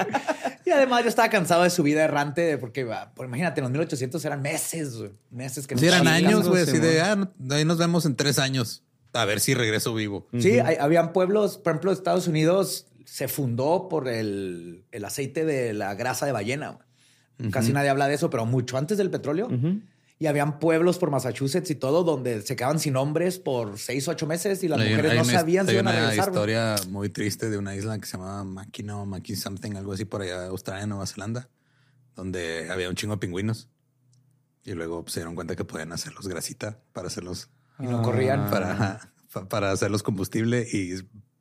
[0.66, 4.24] y además yo estaba cansado de su vida errante, porque pues, imagínate, en los 1800
[4.24, 4.98] eran meses,
[5.30, 8.84] meses que no eran años, güey, así de, ah, ahí nos vemos en tres años.
[9.12, 10.28] A ver si regreso vivo.
[10.38, 16.28] Sí, habían pueblos, por ejemplo, Estados Unidos se fundó por el, aceite de la grasa
[16.28, 16.78] de ballena.
[17.52, 19.50] Casi nadie habla de eso, pero mucho antes del petróleo.
[20.20, 24.12] Y habían pueblos por Massachusetts y todo donde se quedaban sin hombres por seis o
[24.12, 26.12] ocho meses y las mujeres no sabían si iban a regresar.
[26.12, 29.94] Hay una historia muy triste de una isla que se llamaba Mackinac, Maki something, algo
[29.94, 31.50] así por allá, Australia, Nueva Zelanda,
[32.16, 33.70] donde había un chingo de pingüinos.
[34.64, 37.50] Y luego se dieron cuenta que podían hacerlos grasita para hacerlos...
[37.80, 38.52] Y no corrían.
[38.52, 39.14] Para,
[39.50, 40.96] para hacerlos combustible y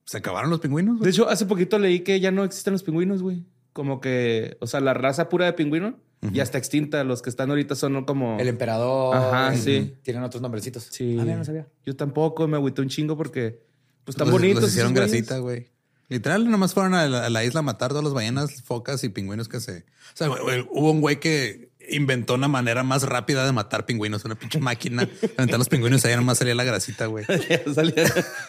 [0.08, 1.00] se acabaron los pingüinos.
[1.00, 3.44] De hecho, hace poquito leí que ya no existen los pingüinos, güey.
[3.74, 6.00] Como que, o sea, la raza pura de pingüino
[6.32, 7.04] ya está extinta.
[7.04, 8.38] Los que están ahorita son como.
[8.40, 9.14] El emperador.
[9.14, 9.96] Ajá, sí.
[10.00, 10.88] Tienen otros nombrecitos.
[10.90, 11.18] Sí.
[11.20, 11.68] Ah, no sabía.
[11.84, 13.60] Yo tampoco me aghuité un chingo porque,
[14.04, 14.62] pues, están bonitos.
[14.62, 15.68] Los hicieron grasita, güey.
[16.08, 19.60] Literal, nomás fueron a la, isla a matar todas las ballenas, focas y pingüinos que
[19.60, 19.80] se.
[20.14, 24.34] O sea, hubo un güey que inventó una manera más rápida de matar pingüinos, una
[24.34, 25.08] pinche máquina.
[25.36, 27.24] Aventar los pingüinos ahí nomás salía la grasita, güey.
[27.74, 28.04] salía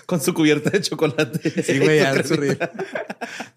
[0.06, 1.64] con su cubierta de chocolate.
[1.64, 2.02] Sí, güey,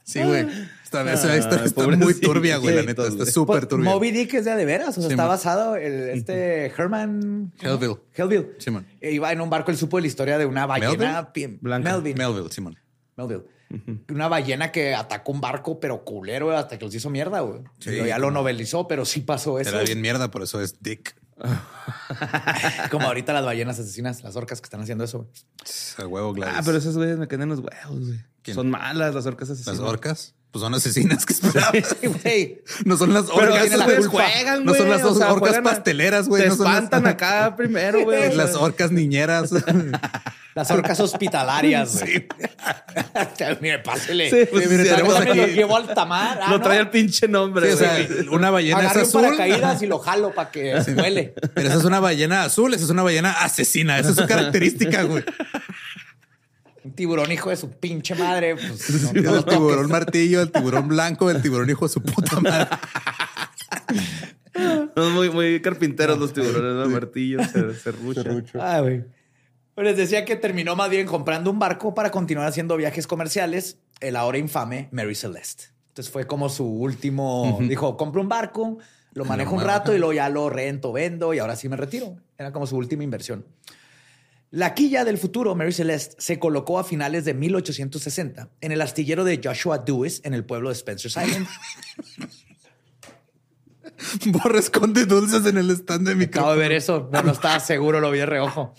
[0.05, 0.47] Sí, güey.
[0.85, 3.07] Esta, vez esta está muy turbia, güey, la neta.
[3.07, 3.91] Está súper turbia.
[3.91, 4.97] Moby Dick es de, veras.
[4.99, 7.53] O sea, está basado en este Herman...
[7.61, 7.99] Hellville.
[8.15, 8.51] Hellville.
[8.59, 8.87] Simón.
[9.01, 11.31] E iba en un barco, él supo la historia de una ballena...
[11.61, 11.93] Blanca.
[11.93, 12.15] Melville.
[12.17, 12.79] Melville, Simón.
[13.17, 13.45] Melville.
[14.11, 17.63] Una ballena que atacó un barco, pero culero, hasta que los hizo mierda, güey.
[18.07, 19.71] ya lo novelizó, pero sí pasó eso.
[19.71, 21.17] Era bien mierda, por eso es Dick.
[22.91, 26.09] Como ahorita las ballenas asesinas, las orcas que están haciendo eso, güey.
[26.09, 26.55] huevo, Gladys.
[26.59, 28.21] Ah, pero esas güeyes me quedan los huevos, güey.
[28.55, 29.79] Son malas las orcas asesinas.
[29.79, 30.35] ¿Las orcas?
[30.53, 31.35] Pues son asesinas que
[32.09, 32.61] güey.
[32.85, 33.71] No son las orcas.
[33.87, 36.43] Pero juegan, No son las dos orcas pasteleras, güey.
[36.43, 38.35] Se no espantan acá primero, güey.
[38.37, 39.51] Las orcas niñeras.
[40.55, 41.93] Las orcas hospitalarias.
[41.93, 42.27] Sí.
[43.63, 44.29] mire, pásele.
[44.29, 45.39] Sí, pues, mire, aquí.
[45.39, 46.39] Lo llevo al tamar.
[46.43, 47.73] Ah, lo trae el pinche nombre.
[47.73, 49.23] o sea, una ballena Agarré azul.
[49.23, 51.33] un paracaídas y lo jalo para que se duele.
[51.55, 53.99] Pero esa es una ballena azul, esa es una ballena asesina.
[53.99, 55.25] Esa es su característica, güey.
[56.85, 58.57] Un tiburón hijo de su pinche madre.
[58.57, 62.69] Pues, el tiburón martillo, el tiburón blanco, el tiburón hijo de su puta madre.
[64.95, 66.89] Son muy, muy carpinteros los tiburones, ¿no?
[66.93, 68.61] Martillo, serrucho.
[68.61, 69.05] Ah, güey.
[69.75, 73.79] Pues les decía que terminó más bien comprando un barco para continuar haciendo viajes comerciales,
[74.01, 75.67] el ahora infame Mary Celeste.
[75.89, 78.79] Entonces fue como su último, dijo, compro un barco,
[79.15, 82.17] lo manejo un rato y luego ya lo rento, vendo y ahora sí me retiro.
[82.37, 83.47] Era como su última inversión.
[84.53, 89.25] La quilla del futuro, Mary Celeste, se colocó a finales de 1860 en el astillero
[89.25, 91.47] de Joshua Dewis en el pueblo de Spencer's Island.
[94.27, 97.09] Borra esconde dulces en el stand de mi Acabo de ver eso.
[97.11, 98.75] No, no estaba seguro, lo vi de reojo.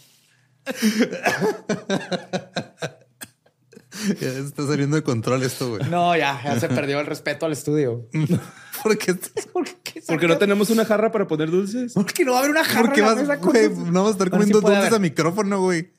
[4.20, 5.90] Ya está saliendo de control esto, güey.
[5.90, 8.08] No, ya, ya se perdió el respeto al estudio.
[9.54, 10.04] ¿Por qué?
[10.08, 11.94] Porque no tenemos una jarra para poner dulces.
[11.94, 12.86] Porque no va a haber una jarra.
[12.86, 13.70] ¿Por qué vas, güey?
[13.70, 15.92] No vamos a estar comiendo dulces a micrófono, güey.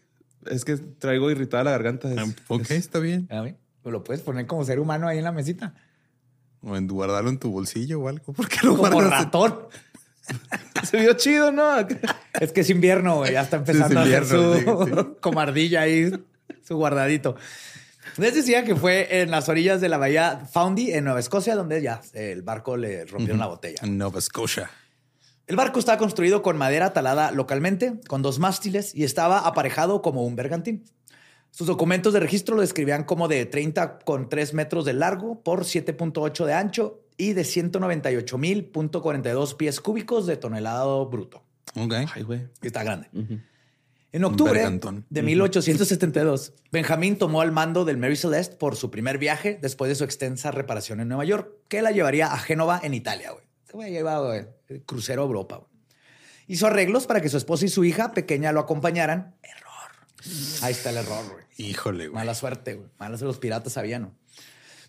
[0.46, 2.08] Es que traigo irritada la garganta.
[2.16, 3.28] Ah, ok, está bien.
[3.84, 5.74] Lo puedes poner como ser humano ahí en la mesita.
[6.62, 8.32] O en guardarlo en tu bolsillo o algo.
[8.32, 9.68] ¿Por qué lo como ratón.
[10.82, 11.78] Se vio chido, ¿no?
[12.40, 13.32] Es que es invierno, güey.
[13.32, 16.10] Ya está empezando a hacer su comardilla ahí,
[16.62, 17.36] su guardadito.
[18.16, 21.82] Les decía que fue en las orillas de la bahía Foundy, en Nueva Escocia, donde
[21.82, 23.80] ya el barco le rompió una botella.
[23.82, 24.70] En Nueva Escocia.
[25.46, 30.24] El barco estaba construido con madera talada localmente, con dos mástiles y estaba aparejado como
[30.24, 30.84] un bergantín.
[31.50, 35.64] Sus documentos de registro lo describían como de 30 con 3 metros de largo por
[35.64, 41.44] 7.8 de ancho y de 198.000.42 pies cúbicos de tonelado bruto.
[41.76, 41.94] Ok.
[42.14, 42.48] Ay, güey.
[42.62, 43.08] Está grande.
[44.14, 44.62] En octubre
[45.10, 49.96] de 1872, Benjamín tomó el mando del Mary Celeste por su primer viaje después de
[49.96, 53.32] su extensa reparación en Nueva York, que la llevaría a Génova, en Italia.
[53.32, 53.44] Güey.
[53.64, 55.66] Se güey el crucero a Europa.
[56.46, 59.34] Hizo arreglos para que su esposa y su hija pequeña lo acompañaran.
[59.42, 60.62] Error.
[60.62, 61.44] Ahí está el error, güey.
[61.56, 62.14] Híjole, güey.
[62.14, 62.88] Mala suerte, güey.
[63.00, 64.14] Malas de los piratas sabían, ¿no?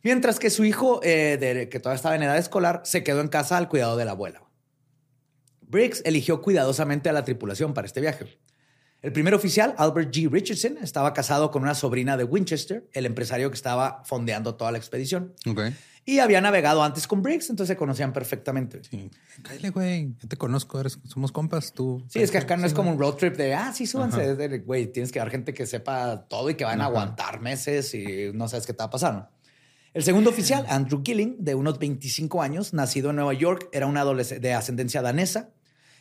[0.04, 3.58] Mientras que su hijo, eh, que todavía estaba en edad escolar, se quedó en casa
[3.58, 4.44] al cuidado de la abuela.
[5.62, 8.38] Briggs eligió cuidadosamente a la tripulación para este viaje.
[9.06, 10.32] El primer oficial, Albert G.
[10.32, 14.80] Richardson, estaba casado con una sobrina de Winchester, el empresario que estaba fondeando toda la
[14.80, 15.36] expedición.
[16.06, 18.82] Y había navegado antes con Briggs, entonces se conocían perfectamente.
[18.90, 19.12] Sí.
[19.44, 20.16] Cállate, güey.
[20.20, 22.04] Yo te conozco, somos compas, tú.
[22.10, 24.34] Sí, es que acá no es como un road trip de, ah, sí, súbanse.
[24.66, 28.32] Güey, tienes que dar gente que sepa todo y que van a aguantar meses y
[28.34, 29.30] no sabes qué te va a pasar.
[29.94, 33.98] El segundo oficial, Andrew Gilling, de unos 25 años, nacido en Nueva York, era un
[33.98, 35.52] adolescente de ascendencia danesa.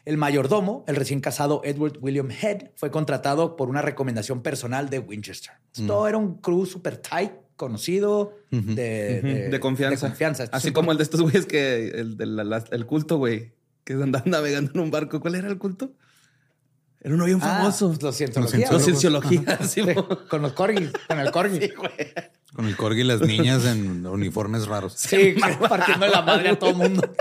[0.05, 4.99] El mayordomo, el recién casado Edward William Head, fue contratado por una recomendación personal de
[4.99, 5.53] Winchester.
[5.79, 5.87] Mm.
[5.87, 10.49] Todo era un crew super tight, conocido, de, confianza.
[10.53, 13.53] Así como el de estos güeyes que, el del culto, güey,
[13.85, 15.21] que andaban navegando en un barco.
[15.21, 15.93] ¿Cuál era el culto?
[17.01, 17.95] Era uno bien ah, famoso.
[18.01, 18.71] Los cienciología.
[18.71, 19.59] Los cienciología.
[20.29, 21.71] con los corgis, con el corgi.
[22.55, 24.95] Con el corgi y las niñas en uniformes raros.
[24.97, 25.35] Sí,
[25.69, 27.13] partiendo de la madre a todo el mundo.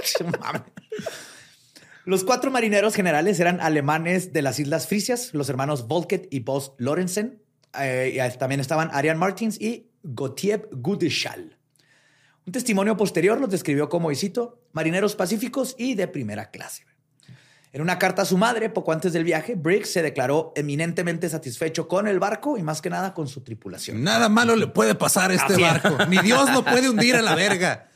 [2.06, 6.74] Los cuatro marineros generales eran alemanes de las Islas Frisias, los hermanos Volket y Boss
[6.78, 7.42] Lorenzen.
[7.80, 11.58] Eh, y también estaban Arian Martins y Gottlieb Gudeschal.
[12.46, 14.34] Un testimonio posterior los describió como, y
[14.74, 16.86] marineros pacíficos y de primera clase.
[17.72, 21.88] En una carta a su madre, poco antes del viaje, Briggs se declaró eminentemente satisfecho
[21.88, 24.04] con el barco y más que nada con su tripulación.
[24.04, 26.06] Nada malo le puede pasar a este barco.
[26.08, 27.90] Mi Dios no puede hundir a la verga.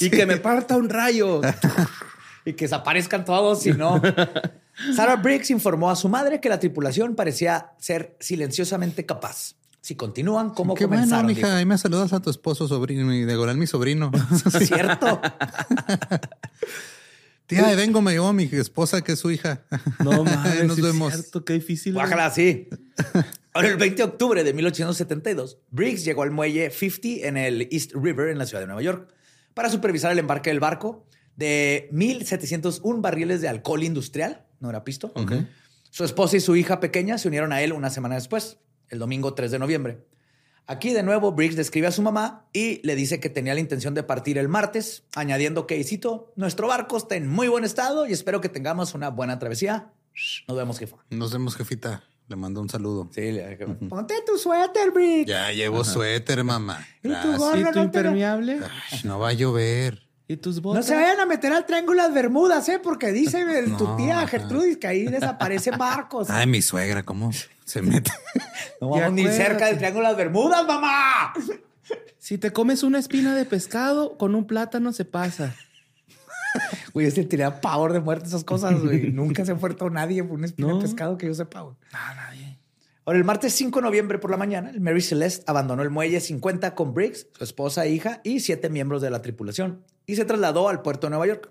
[0.00, 1.42] Y que me parta un rayo.
[2.44, 4.00] y que desaparezcan todos, si no.
[4.94, 9.56] Sarah Briggs informó a su madre que la tripulación parecía ser silenciosamente capaz.
[9.80, 11.24] Si continúan, ¿cómo Qué comenzaron?
[11.24, 14.10] Bueno, mija, ahí me saludas a tu esposo, sobrino y de Goral, mi sobrino.
[14.60, 15.20] Cierto.
[17.46, 19.62] Tía, vengo, me llevó mi esposa, que es su hija.
[19.98, 21.12] No mames, nos vemos.
[21.12, 21.94] Cierto, qué difícil.
[21.94, 22.68] Bájala sí.
[23.52, 27.92] Ahora, el 20 de octubre de 1872, Briggs llegó al muelle 50 en el East
[27.94, 29.12] River, en la ciudad de Nueva York,
[29.54, 31.06] para supervisar el embarque del barco
[31.40, 35.12] de 1.701 barriles de alcohol industrial, no era pisto.
[35.88, 38.58] Su esposa y su hija pequeña se unieron a él una semana después,
[38.90, 40.04] el domingo 3 de noviembre.
[40.66, 43.94] Aquí de nuevo Briggs describe a su mamá y le dice que tenía la intención
[43.94, 48.06] de partir el martes, añadiendo que, y cito, nuestro barco está en muy buen estado
[48.06, 49.90] y espero que tengamos una buena travesía.
[50.46, 50.98] Nos vemos, jefa.
[51.08, 52.04] Nos vemos, jefita.
[52.28, 53.08] Le mando un saludo.
[53.12, 53.56] Sí, le
[53.88, 55.28] ponte tu suéter, Briggs.
[55.28, 56.86] Ya llevo suéter, mamá.
[57.02, 58.60] ¿Y tu impermeable?
[59.04, 60.09] no va a llover.
[60.30, 60.84] ¿Y tus botas?
[60.84, 62.78] No se vayan a meter al Triángulo las Bermudas, ¿eh?
[62.80, 63.44] Porque dice
[63.78, 66.30] tu tía Gertrudis que ahí desaparecen barcos.
[66.30, 67.32] Ay, mi suegra, ¿cómo
[67.64, 68.12] se mete?
[68.80, 71.32] no vamos ni cerca del Triángulo de las Bermudas, mamá.
[72.18, 75.56] Si te comes una espina de pescado, con un plátano se pasa.
[76.92, 79.10] Güey, yo tenía pavor de muerte esas cosas, güey.
[79.12, 81.74] Nunca se ha muerto nadie por una espina de pescado que yo sepa, güey.
[81.92, 82.49] No, nadie.
[83.10, 86.20] Ahora, el martes 5 de noviembre por la mañana, el Mary Celeste abandonó el muelle
[86.20, 90.24] 50 con Briggs, su esposa e hija y siete miembros de la tripulación y se
[90.24, 91.50] trasladó al puerto de Nueva York.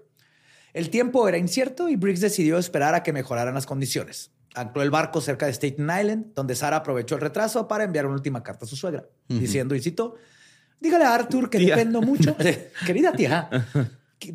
[0.71, 4.31] El tiempo era incierto y Briggs decidió esperar a que mejoraran las condiciones.
[4.55, 8.15] Ancló el barco cerca de Staten Island, donde Sara aprovechó el retraso para enviar una
[8.15, 10.15] última carta a su suegra, diciendo, y cito,
[10.79, 12.37] dígale a Arthur que dependo mucho,
[12.85, 13.49] querida tía,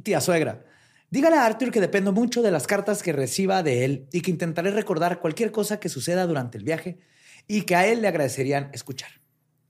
[0.02, 0.62] tía suegra,
[1.08, 4.30] dígale a Arthur que dependo mucho de las cartas que reciba de él y que
[4.30, 6.98] intentaré recordar cualquier cosa que suceda durante el viaje
[7.46, 9.10] y que a él le agradecerían escuchar.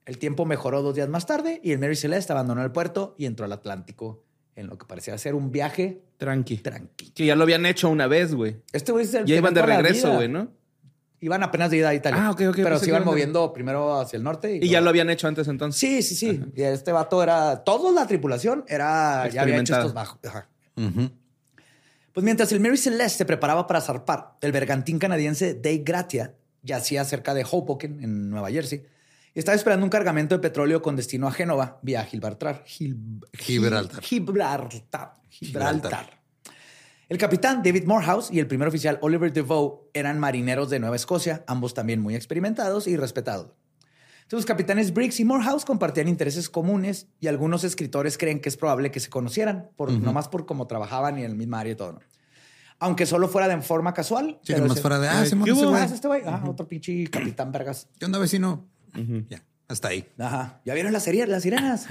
[0.07, 3.27] El tiempo mejoró dos días más tarde y el Mary Celeste abandonó el puerto y
[3.27, 4.23] entró al Atlántico
[4.55, 6.59] en lo que parecía ser un viaje tranqui.
[6.59, 7.11] Tranqui.
[7.11, 8.57] Que ya lo habían hecho una vez, güey.
[8.73, 10.53] Este güey Ya iban de regreso, güey, ¿no?
[11.21, 12.27] Iban apenas de ida a Italia.
[12.27, 12.57] Ah, ok, ok.
[12.57, 14.59] Pero se iban moviendo primero hacia el norte.
[14.61, 15.81] Y, ya lo habían hecho antes entonces.
[15.81, 16.43] Sí, sí, sí.
[16.55, 17.65] Y este vato era.
[17.65, 19.27] Toda la tripulación era.
[19.31, 20.19] Ya había hecho estos bajos.
[22.13, 27.05] Pues mientras el Mary Celeste se preparaba para zarpar, el bergantín canadiense Day Gratia yacía
[27.05, 28.85] cerca de Hoboken, en Nueva Jersey,
[29.35, 32.65] estaba esperando un cargamento de petróleo con destino a Génova vía Gibraltar.
[32.67, 34.03] Gibraltar.
[34.03, 35.15] Gibraltar.
[35.29, 36.25] Gibraltar.
[37.09, 41.45] El capitán David Morehouse y el primer oficial Oliver DeVoe eran marineros de Nueva Escocia,
[41.47, 43.53] ambos también muy experimentados y respetados.
[44.31, 48.91] los capitanes Briggs y Morehouse compartían intereses comunes y algunos escritores creen que es probable
[48.91, 52.01] que se conocieran, por, nomás por cómo trabajaban y en el mismo área y todo.
[52.85, 54.39] Aunque solo fuera de forma casual.
[54.43, 55.51] Sí, nomás fuera de, ah, ¿qué
[55.85, 56.21] este güey?
[56.27, 57.89] Ah, otro pinche capitán vergas.
[57.99, 58.69] ¿Qué onda, vecino?
[59.31, 60.07] Ya, hasta ahí.
[60.19, 60.61] Ajá.
[60.67, 61.87] ¿Ya vieron las, sirenas?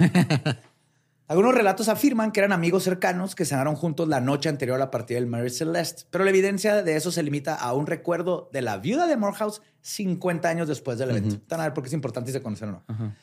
[1.26, 4.90] Algunos relatos afirman que eran amigos cercanos que cenaron juntos la noche anterior a la
[4.92, 8.62] partida del Mary Celeste, pero la evidencia de eso se limita a un recuerdo de
[8.62, 11.34] la viuda de Morehouse 50 años después del evento.
[11.36, 13.14] Están a ver por qué es importante si se conocen o no.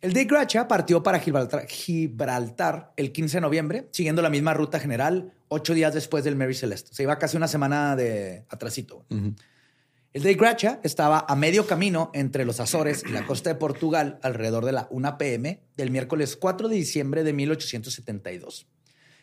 [0.00, 5.34] El de Gracha partió para Gibraltar, el 15 de noviembre, siguiendo la misma ruta general,
[5.50, 6.94] ocho días después del Mary Celeste.
[6.94, 9.04] Se iba casi una semana de atrasito.
[10.12, 14.18] El de Gracia estaba a medio camino entre los Azores y la costa de Portugal
[14.22, 18.68] alrededor de la 1 pm del miércoles 4 de diciembre de 1872.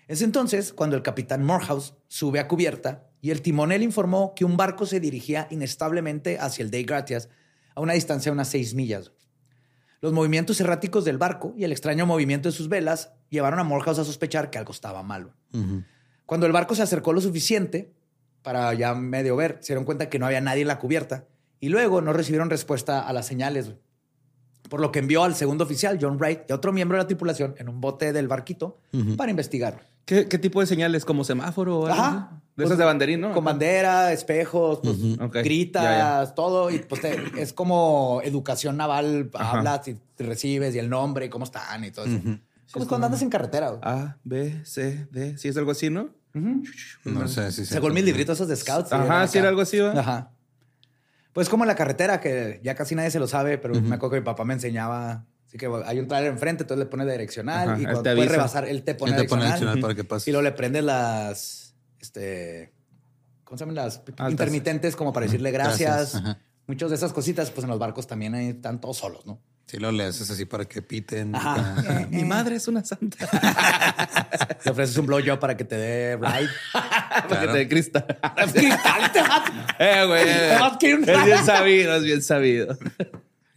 [0.08, 4.58] Es entonces cuando el capitán Morehouse sube a cubierta y el timonel informó que un
[4.58, 7.30] barco se dirigía inestablemente hacia el Day Gratias
[7.74, 9.12] a una distancia de unas seis millas.
[10.02, 14.00] Los movimientos erráticos del barco y el extraño movimiento de sus velas llevaron a Morehouse
[14.00, 15.34] a sospechar que algo estaba mal.
[16.28, 17.94] Cuando el barco se acercó lo suficiente,
[18.44, 19.58] para ya medio ver.
[19.62, 21.26] Se dieron cuenta que no había nadie en la cubierta.
[21.60, 23.72] Y luego no recibieron respuesta a las señales.
[24.70, 27.08] Por lo que envió al segundo oficial, John Wright, y a otro miembro de la
[27.08, 28.78] tripulación en un bote del barquito
[29.16, 29.82] para investigar.
[30.06, 31.04] ¿Qué, tipo de señales?
[31.04, 31.80] ¿Como semáforo?
[31.80, 32.42] O Ajá.
[32.56, 33.34] De esas pues, de banderín, ¿no?
[33.34, 34.98] Con bandera, espejos, pues,
[35.44, 36.72] gritas, todo.
[36.72, 37.02] Y pues
[37.38, 39.30] es como educación naval.
[39.34, 42.20] Hablas y recibes y el nombre y cómo están y todo eso.
[42.72, 43.80] Como cuando andas en carretera.
[43.82, 45.38] A, B, C, D.
[45.38, 46.10] Sí, es algo así, ¿no?
[46.34, 48.92] No sé si Según mis libritos esos de scouts.
[48.94, 50.00] Ajá, sí era algo así, ¿va?
[50.00, 50.32] Ajá.
[51.34, 54.16] Pues como en la carretera, que ya casi nadie se lo sabe, pero me acuerdo
[54.16, 55.26] que mi papá me enseñaba.
[55.46, 58.84] Así que hay un trailer enfrente, entonces le pones direccional y cuando puedes rebasar, él
[58.84, 60.30] te pone, direccional, para que pase.
[60.30, 62.74] Y luego le prendes las, este,
[63.44, 63.76] ¿cómo se llaman?
[63.76, 66.22] Las intermitentes como para decirle gracias.
[66.66, 69.40] Muchas de esas cositas, pues en los barcos también están todos solos, ¿no?
[69.68, 71.36] Sí, lo le haces así para que piten.
[71.36, 72.08] Ajá.
[72.10, 73.18] Mi madre es una santa.
[74.64, 76.50] Le ofreces un blowjob para que te dé ride.
[76.72, 78.06] para que te dé cristal.
[78.54, 79.20] cristal te
[79.80, 80.30] Eh, güey.
[81.06, 82.78] Es bien sabido, es bien sabido.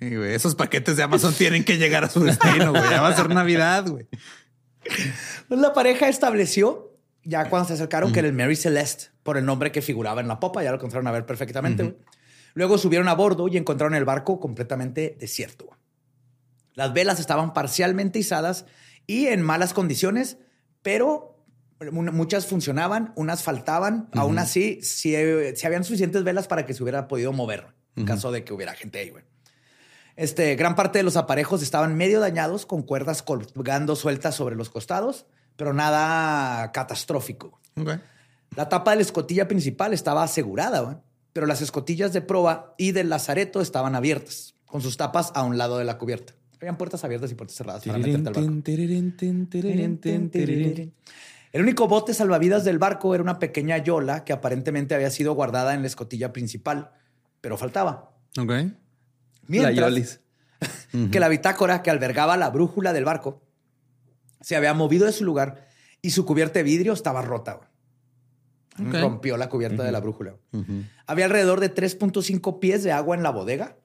[0.01, 2.91] güey, esos paquetes de Amazon tienen que llegar a su destino, güey.
[2.91, 4.09] Ya va a ser Navidad, güey.
[5.47, 9.45] Pues la pareja estableció, ya cuando se acercaron, que era el Mary Celeste, por el
[9.45, 10.65] nombre que figuraba en la popa.
[10.65, 11.97] Ya lo encontraron a ver perfectamente.
[12.55, 15.69] Luego subieron a bordo y encontraron el barco completamente desierto.
[16.75, 18.67] Las velas estaban parcialmente izadas
[19.07, 20.39] y en malas condiciones,
[20.83, 21.31] pero
[21.91, 24.11] Muchas funcionaban, unas faltaban.
[24.13, 25.15] Aún así, si,
[25.57, 28.75] si, habían suficientes velas para que se hubiera podido mover en caso de que hubiera
[28.75, 29.25] gente ahí, güey.
[30.17, 34.69] Este, gran parte de los aparejos estaban medio dañados con cuerdas colgando sueltas sobre los
[34.69, 35.25] costados,
[35.57, 37.59] pero nada catastrófico.
[38.55, 43.09] La tapa de la escotilla principal estaba asegurada, pero las escotillas de proa y del
[43.09, 46.35] lazareto estaban abiertas, con sus tapas a un lado de la cubierta.
[46.61, 48.51] Habían puertas abiertas y puertas cerradas para meterte al barco.
[51.53, 55.75] El único bote salvavidas del barco era una pequeña yola que aparentemente había sido guardada
[55.75, 56.93] en la escotilla principal,
[57.41, 58.13] pero faltaba.
[58.39, 58.53] Ok.
[59.47, 60.21] Mientras
[61.11, 63.43] que la bitácora que albergaba la brújula del barco
[64.41, 65.67] se había movido de su lugar
[66.03, 67.61] y su cubierta de vidrio estaba rota.
[68.77, 70.37] Rompió la cubierta de la brújula.
[71.07, 73.77] Había alrededor de 3.5 pies de agua en la bodega,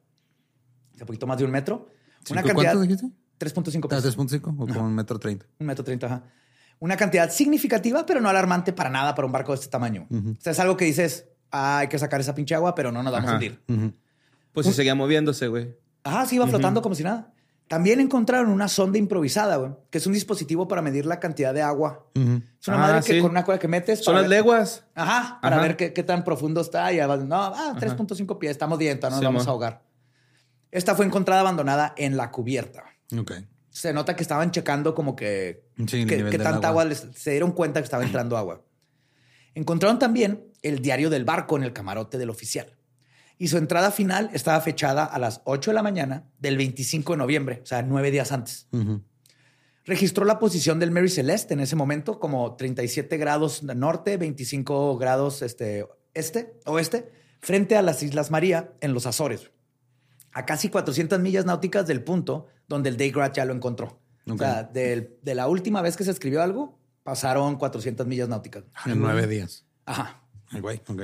[1.00, 1.90] un poquito más de un metro.
[2.30, 3.08] Una cantidad, ¿Cuánto dijiste?
[3.40, 4.18] 3.5 pies.
[4.18, 5.46] 3.5 o con un metro 30.
[5.60, 6.24] Un metro 30, ajá.
[6.80, 10.08] Una cantidad significativa, pero no alarmante para nada para un barco de este tamaño.
[10.10, 13.02] O sea, es algo que dices, ah, hay que sacar esa pinche agua, pero no
[13.02, 13.62] nos vamos a hundir.
[14.52, 15.76] Pues si seguía moviéndose, güey.
[16.04, 17.32] Ajá, sí iba flotando como si nada.
[17.68, 21.64] También encontraron una sonda improvisada, güey, que es un dispositivo para medir la cantidad de
[21.64, 22.06] agua.
[22.14, 24.04] Es una madre ah, que con una cuerda que metes.
[24.04, 24.84] Son las leguas.
[24.94, 26.94] Ajá, para ver qué, tan profundo está.
[26.94, 29.82] Y no, ah, 3.5 pies, estamos bien, no nos vamos a ahogar.
[30.76, 32.84] Esta fue encontrada abandonada en la cubierta.
[33.18, 33.32] Ok.
[33.70, 36.86] Se nota que estaban checando como que, que, tanta agua.
[36.94, 38.62] se dieron cuenta que estaba entrando agua.
[39.54, 42.76] Encontraron también el diario del barco en el camarote del oficial
[43.38, 47.18] y su entrada final estaba fechada a las 8 de la mañana del 25 de
[47.18, 48.68] noviembre, o sea, nueve días antes.
[49.86, 55.42] Registró la posición del Mary Celeste en ese momento como 37 grados norte, 25 grados
[55.42, 59.52] este, este, oeste, frente a las Islas María en los Azores,
[60.36, 64.02] a casi 400 millas náuticas del punto donde el Daygrat ya lo encontró.
[64.30, 68.66] O sea, de, la última vez que se escribió algo, pasaron 400 millas náuticas.
[68.86, 69.66] En nueve días.
[69.86, 70.22] Ajá.
[70.50, 71.04] Ay, güey, ok.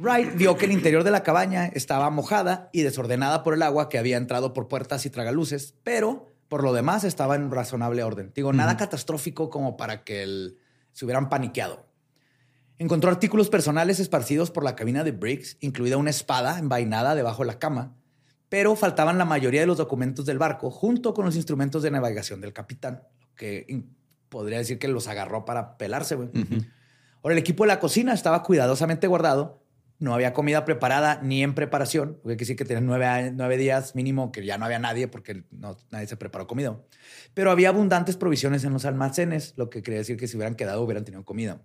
[0.00, 3.88] Wright vio que el interior de la cabaña estaba mojada y desordenada por el agua
[3.88, 8.32] que había entrado por puertas y tragaluces, pero por lo demás estaba en razonable orden.
[8.34, 10.56] Digo, nada catastrófico como para que
[10.90, 11.86] se hubieran paniqueado.
[12.78, 17.46] Encontró artículos personales esparcidos por la cabina de Briggs, incluida una espada envainada debajo de
[17.46, 17.94] la cama,
[18.52, 22.42] pero faltaban la mayoría de los documentos del barco junto con los instrumentos de navegación
[22.42, 23.00] del capitán,
[23.34, 23.82] que
[24.28, 26.16] podría decir que los agarró para pelarse.
[26.16, 29.62] Ahora, el equipo de la cocina estaba cuidadosamente guardado
[30.00, 34.32] no había comida preparada ni en preparación, porque que sí que tenían nueve, días mínimo
[34.32, 36.76] que ya no había nadie porque no, nadie se preparó comida.
[37.34, 40.82] Pero había abundantes provisiones en los almacenes, lo que quería decir que si hubieran quedado
[40.82, 41.62] hubieran tenido comida.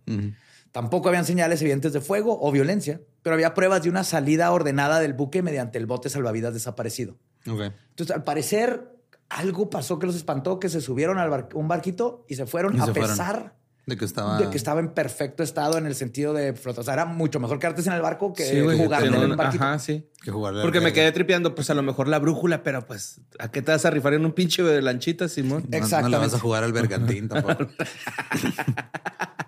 [0.71, 4.99] Tampoco habían señales evidentes de fuego o violencia, pero había pruebas de una salida ordenada
[4.99, 7.17] del buque mediante el bote salvavidas desaparecido.
[7.45, 8.95] Entonces, al parecer,
[9.29, 12.87] algo pasó que los espantó, que se subieron a un barquito y se fueron a
[12.87, 13.55] pesar
[13.87, 14.37] de que estaba...
[14.37, 16.81] De que estaba en perfecto estado en el sentido de flotar.
[16.81, 19.63] O sea, era mucho mejor quedarte en el barco que jugar en el barquito.
[19.63, 20.09] Ajá, sí.
[20.21, 23.49] Que jugar Porque me quedé tripeando, pues a lo mejor la brújula, pero pues, ¿a
[23.49, 25.65] qué te vas a rifar en un pinche de lanchita, Simón?
[25.71, 26.09] Exacto.
[26.09, 27.67] No, le vas a jugar al bergantín tampoco.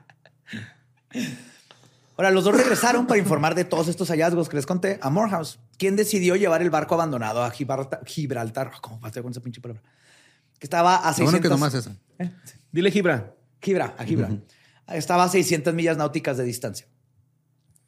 [2.18, 5.60] Ahora, los dos regresaron para informar de todos estos hallazgos que les conté a Morehouse,
[5.78, 8.72] quien decidió llevar el barco abandonado a Gibraltar.
[8.82, 9.82] ¿Cómo pasé con esa pinche palabra?
[10.60, 11.26] Que estaba a 600...
[11.26, 11.96] Bueno que nomás eso.
[12.18, 12.30] ¿Eh?
[12.72, 13.34] Dile Gibra.
[13.62, 14.32] Gibra, a Gibra.
[14.88, 16.88] Estaba a 600 millas náuticas de distancia.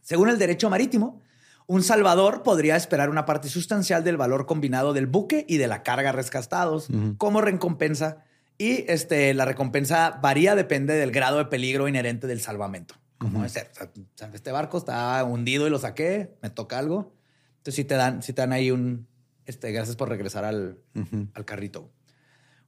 [0.02, 1.22] Según el derecho marítimo,
[1.68, 5.84] un salvador podría esperar una parte sustancial del valor combinado del buque y de la
[5.84, 8.24] carga rescatados como recompensa.
[8.58, 12.96] Y este, la recompensa varía, depende del grado de peligro inherente del salvamento.
[13.22, 17.14] Como es este barco está hundido y lo saqué, me toca algo.
[17.58, 19.08] Entonces, si te dan, si te dan ahí un,
[19.46, 20.80] este, gracias por regresar al,
[21.34, 21.92] al carrito.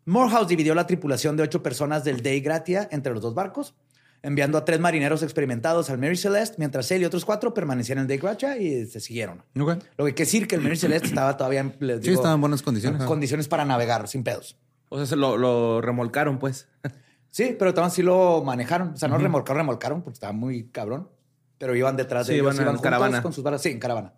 [0.05, 3.73] Morehouse dividió la tripulación de ocho personas del Day Gratia entre los dos barcos,
[4.21, 8.03] enviando a tres marineros experimentados al Mary Celeste, mientras él y otros cuatro permanecieron en
[8.03, 9.43] el Day Gratia y se siguieron.
[9.53, 12.61] Lo que quiere decir que el Mary Celeste estaba todavía en sí, estaba en buenas
[12.61, 13.03] condiciones.
[13.03, 14.57] Condiciones para navegar sin pedos.
[14.89, 16.67] O sea, se lo, remolcaron, pues.
[17.33, 18.89] sí, pero también sí lo manejaron.
[18.89, 21.09] O sea, no remolcaron, remolcaron, porque estaba muy cabrón.
[21.57, 23.21] Pero iban detrás de ellos, iban, caravana.
[23.23, 23.61] con sus varas.
[23.61, 24.13] Sí, en caravana.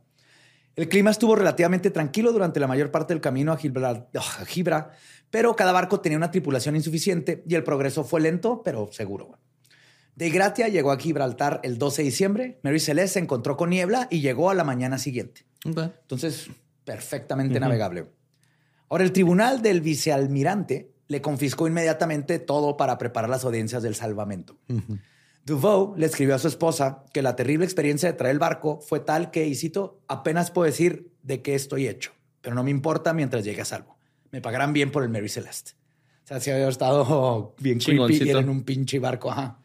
[0.76, 4.92] El clima estuvo relativamente tranquilo durante la mayor parte del camino a Gibra,
[5.30, 9.38] pero cada barco tenía una tripulación insuficiente y el progreso fue lento, pero seguro.
[10.16, 12.60] De Gratia llegó a Gibraltar el 12 de diciembre.
[12.64, 15.46] Mary Celeste se encontró con niebla y llegó a la mañana siguiente.
[15.64, 16.50] Entonces,
[16.84, 18.08] perfectamente navegable.
[18.90, 24.58] Ahora, el tribunal del vicealmirante le confiscó inmediatamente todo para preparar las audiencias del salvamento.
[25.46, 29.00] Duveau le escribió a su esposa que la terrible experiencia de traer el barco fue
[29.00, 33.14] tal que, y cito, apenas puedo decir de qué estoy hecho, pero no me importa
[33.14, 33.98] mientras llegue a salvo.
[34.32, 35.74] Me pagarán bien por el Mary Celeste.
[36.24, 39.60] O sea, si había estado bien creepy en un pinche barco, ajá.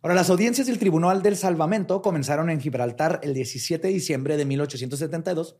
[0.00, 4.44] Ahora, las audiencias del Tribunal del Salvamento comenzaron en Gibraltar el 17 de diciembre de
[4.44, 5.56] 1872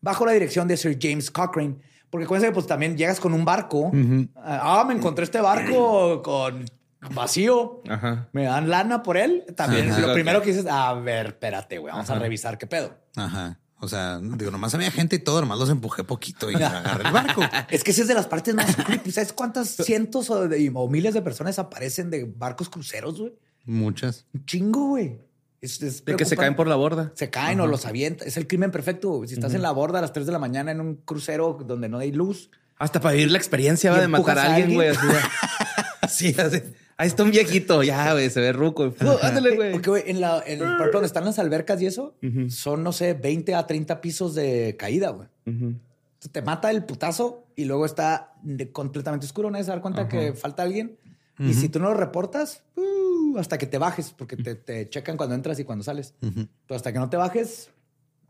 [0.00, 1.76] bajo la dirección de Sir James Cochrane.
[2.14, 3.90] Porque que pues también llegas con un barco.
[4.36, 6.64] Ah, me encontré este barco con
[7.12, 7.82] vacío.
[8.30, 9.44] Me dan lana por él.
[9.56, 12.96] También lo primero que dices, a ver, espérate, güey, vamos a revisar qué pedo.
[13.16, 13.58] Ajá.
[13.80, 17.12] O sea, digo, nomás había gente y todo, nomás los empujé poquito y agarré el
[17.12, 17.42] barco.
[17.68, 19.10] es que esa es de las partes más creepy.
[19.10, 23.32] ¿Sabes cuántas cientos o, miles de personas aparecen de barcos cruceros, güey?
[23.64, 24.24] Muchas.
[24.32, 25.18] Un chingo, güey.
[25.64, 27.12] De que se caen por la borda.
[27.14, 28.28] Se caen o los avientan.
[28.28, 29.22] Es el crimen perfecto.
[29.26, 31.88] Si estás en la borda a las 3 de la mañana en un crucero donde
[31.88, 32.50] no hay luz.
[32.76, 34.92] Hasta para vivir la experiencia de matar a alguien, güey.
[36.08, 36.62] sí, así.
[36.96, 38.94] Ahí está un viejito, ya, güey, se ve ruco.
[39.22, 39.72] ándale, güey.
[39.72, 42.14] Porque, güey, en, la, en el parque donde están las albercas y eso,
[42.48, 45.28] son, no sé, 20 a 30 pisos de caída, güey.
[46.30, 48.34] Te mata el putazo y luego está
[48.72, 49.50] completamente oscuro.
[49.50, 50.96] No se dar cuenta que falta alguien.
[51.38, 52.62] Y si tú no lo reportas,
[53.34, 56.14] uh, hasta que te bajes, porque te, checan cuando entras y cuando sales.
[56.20, 57.70] Pero hasta que no te bajes,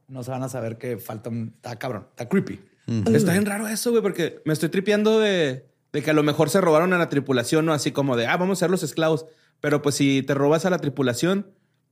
[0.09, 1.53] no se van a saber que falta un.
[1.57, 2.61] Está cabrón, está creepy.
[2.87, 6.51] Está bien raro eso, güey, porque me estoy tripeando de de que a lo mejor
[6.51, 7.73] se robaron a la tripulación, ¿no?
[7.73, 9.27] Así como de, ah, vamos a ser los esclavos.
[9.61, 11.47] Pero pues si te robas a la tripulación,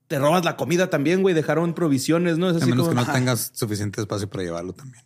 [0.09, 1.37] te robas la comida también, güey.
[1.37, 2.51] Dejaron provisiones, ¿no?
[2.51, 5.05] Es a menos que no tengas suficiente espacio para llevarlo también.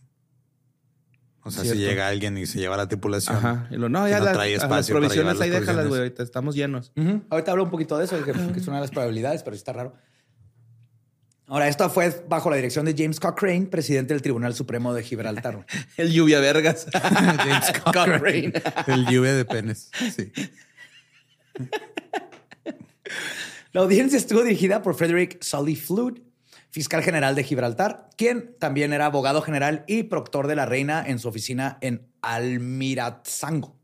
[1.47, 3.37] O sea, si llega alguien y se lleva la tripulación.
[3.37, 3.69] Ajá.
[3.71, 6.13] Y lo, no, ya no trae espacio las provisiones ahí déjalas, güey.
[6.19, 6.93] Estamos llenos.
[7.31, 9.95] Ahorita hablo un poquito de eso, que, es una de las probabilidades, pero está raro.
[11.47, 15.65] Ahora, esto fue bajo la dirección de James Cochrane, presidente del Tribunal Supremo de Gibraltar.
[15.97, 16.89] el lluvia vergas.
[16.93, 18.53] James Cochrane.
[18.89, 19.91] el lluvia de penes.
[20.17, 20.33] Sí.
[23.73, 26.19] La audiencia estuvo dirigida por Frederick Sully Flood,
[26.77, 31.19] fiscal general de Gibraltar, quien también era abogado general y proctor de la reina en
[31.19, 33.75] su oficina en Almiratzango.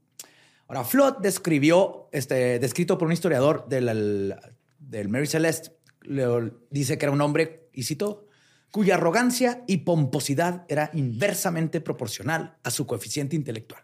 [0.69, 4.37] Ahora, Flood describió, este, descrito por un historiador del,
[4.79, 8.27] del Mary Celeste, le dice que era un hombre, y cito,
[8.71, 13.83] cuya arrogancia y pomposidad era inversamente proporcional a su coeficiente intelectual.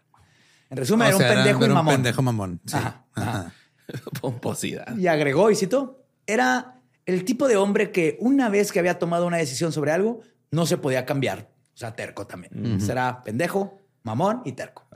[0.69, 1.87] En resumen, era un pendejo y mamón.
[1.87, 2.61] Un pendejo mamón.
[4.21, 4.95] Pomposidad.
[4.95, 6.78] Y agregó, y cito, era
[7.09, 10.67] el tipo de hombre que una vez que había tomado una decisión sobre algo, no
[10.67, 11.49] se podía cambiar.
[11.73, 12.79] O sea, terco también.
[12.79, 14.87] Será pendejo, mamón y terco.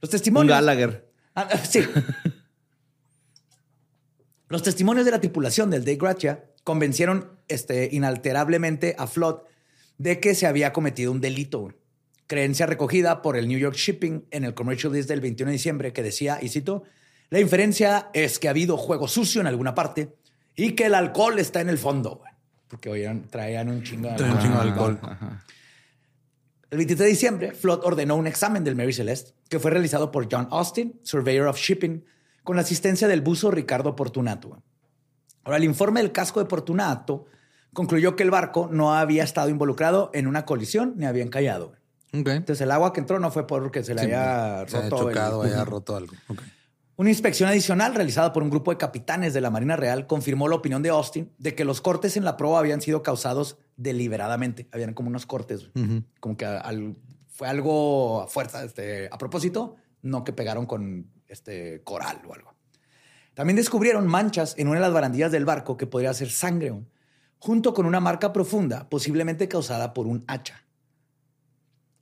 [0.00, 0.58] Los testimonios.
[0.58, 1.08] Un Gallagher.
[1.34, 1.84] Ah, sí.
[4.48, 9.42] Los testimonios de la tripulación del Day Gratia convencieron este, inalterablemente a Flood
[9.98, 11.72] de que se había cometido un delito.
[12.26, 15.92] Creencia recogida por el New York Shipping en el Commercial List del 21 de diciembre
[15.92, 16.82] que decía, y cito,
[17.28, 20.16] la inferencia es que ha habido juego sucio en alguna parte
[20.56, 22.22] y que el alcohol está en el fondo.
[22.68, 24.98] Porque oían, traían un chingo de, alcohol.
[26.70, 30.28] El 23 de diciembre, Flood ordenó un examen del Mary Celeste que fue realizado por
[30.30, 32.04] John Austin, Surveyor of Shipping,
[32.44, 34.62] con la asistencia del buzo Ricardo Portunato.
[35.42, 37.26] Ahora, el informe del casco de Portunato
[37.72, 41.72] concluyó que el barco no había estado involucrado en una colisión ni había encallado.
[42.12, 44.98] Entonces, el agua que entró no fue porque se le haya roto.
[44.98, 46.14] chocado, haya roto algo.
[47.00, 50.56] Una inspección adicional realizada por un grupo de capitanes de la Marina Real confirmó la
[50.56, 54.68] opinión de Austin de que los cortes en la proa habían sido causados deliberadamente.
[54.70, 55.70] Habían como unos cortes,
[56.20, 56.46] como que
[57.28, 62.52] fue algo a fuerza, este, a propósito, no que pegaron con este coral o algo.
[63.32, 66.78] También descubrieron manchas en una de las barandillas del barco que podría ser sangre,
[67.38, 70.66] junto con una marca profunda, posiblemente causada por un hacha.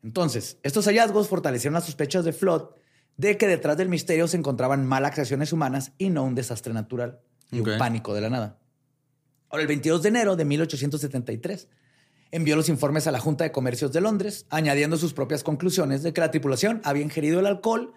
[0.03, 2.71] Entonces, estos hallazgos fortalecieron las sospechas de Flood
[3.19, 7.21] de que detrás del misterio se encontraban malas acciones humanas y no un desastre natural
[7.51, 8.59] y un pánico de la nada.
[9.51, 11.69] Ahora, el 22 de enero de 1873,
[12.31, 16.13] envió los informes a la Junta de Comercios de Londres, añadiendo sus propias conclusiones de
[16.13, 17.93] que la tripulación había ingerido el alcohol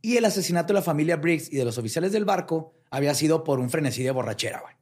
[0.00, 3.44] y el asesinato de la familia Briggs y de los oficiales del barco había sido
[3.44, 4.74] por un frenesí de borrachera, güey.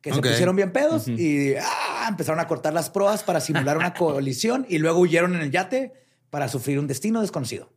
[0.00, 3.92] Que se pusieron bien pedos y ah, empezaron a cortar las proas para simular una
[3.94, 5.92] colisión y luego huyeron en el yate
[6.30, 7.70] para sufrir un destino desconocido.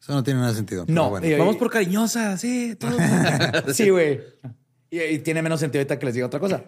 [0.00, 0.84] Eso no tiene nada sentido.
[0.88, 2.96] No, vamos por cariñosa, sí, todo.
[3.72, 4.20] sí, güey.
[4.90, 6.64] Y, tiene menos sentido ahorita que les diga otra cosa.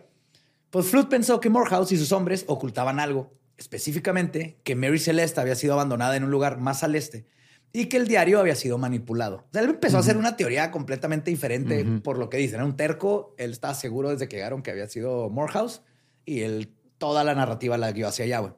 [0.71, 5.55] Pues Flood pensó que Morehouse y sus hombres ocultaban algo, específicamente que Mary Celeste había
[5.55, 7.27] sido abandonada en un lugar más al este
[7.73, 9.37] y que el diario había sido manipulado.
[9.37, 12.57] O sea, él empezó a hacer una teoría completamente diferente por lo que dicen.
[12.57, 13.35] Era un terco.
[13.39, 15.83] Él estaba seguro desde que llegaron que había sido Morehouse
[16.25, 18.39] y él, toda la narrativa la guió hacia allá.
[18.41, 18.53] Güey.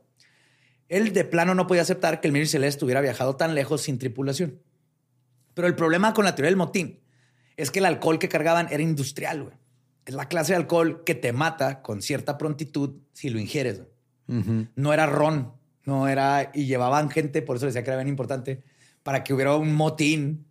[0.91, 3.99] Él de plano no podía aceptar que el Mary Celeste hubiera viajado tan lejos sin
[3.99, 4.61] tripulación.
[5.55, 7.01] Pero el problema con la teoría del motín
[7.57, 9.45] es que el alcohol que cargaban era industrial.
[9.45, 9.55] Güey.
[10.05, 13.81] Es la clase de alcohol que te mata con cierta prontitud si lo ingieres.
[14.27, 16.51] No era ron, no era.
[16.55, 18.63] Y llevaban gente, por eso decía que era bien importante
[19.03, 20.47] para que hubiera un motín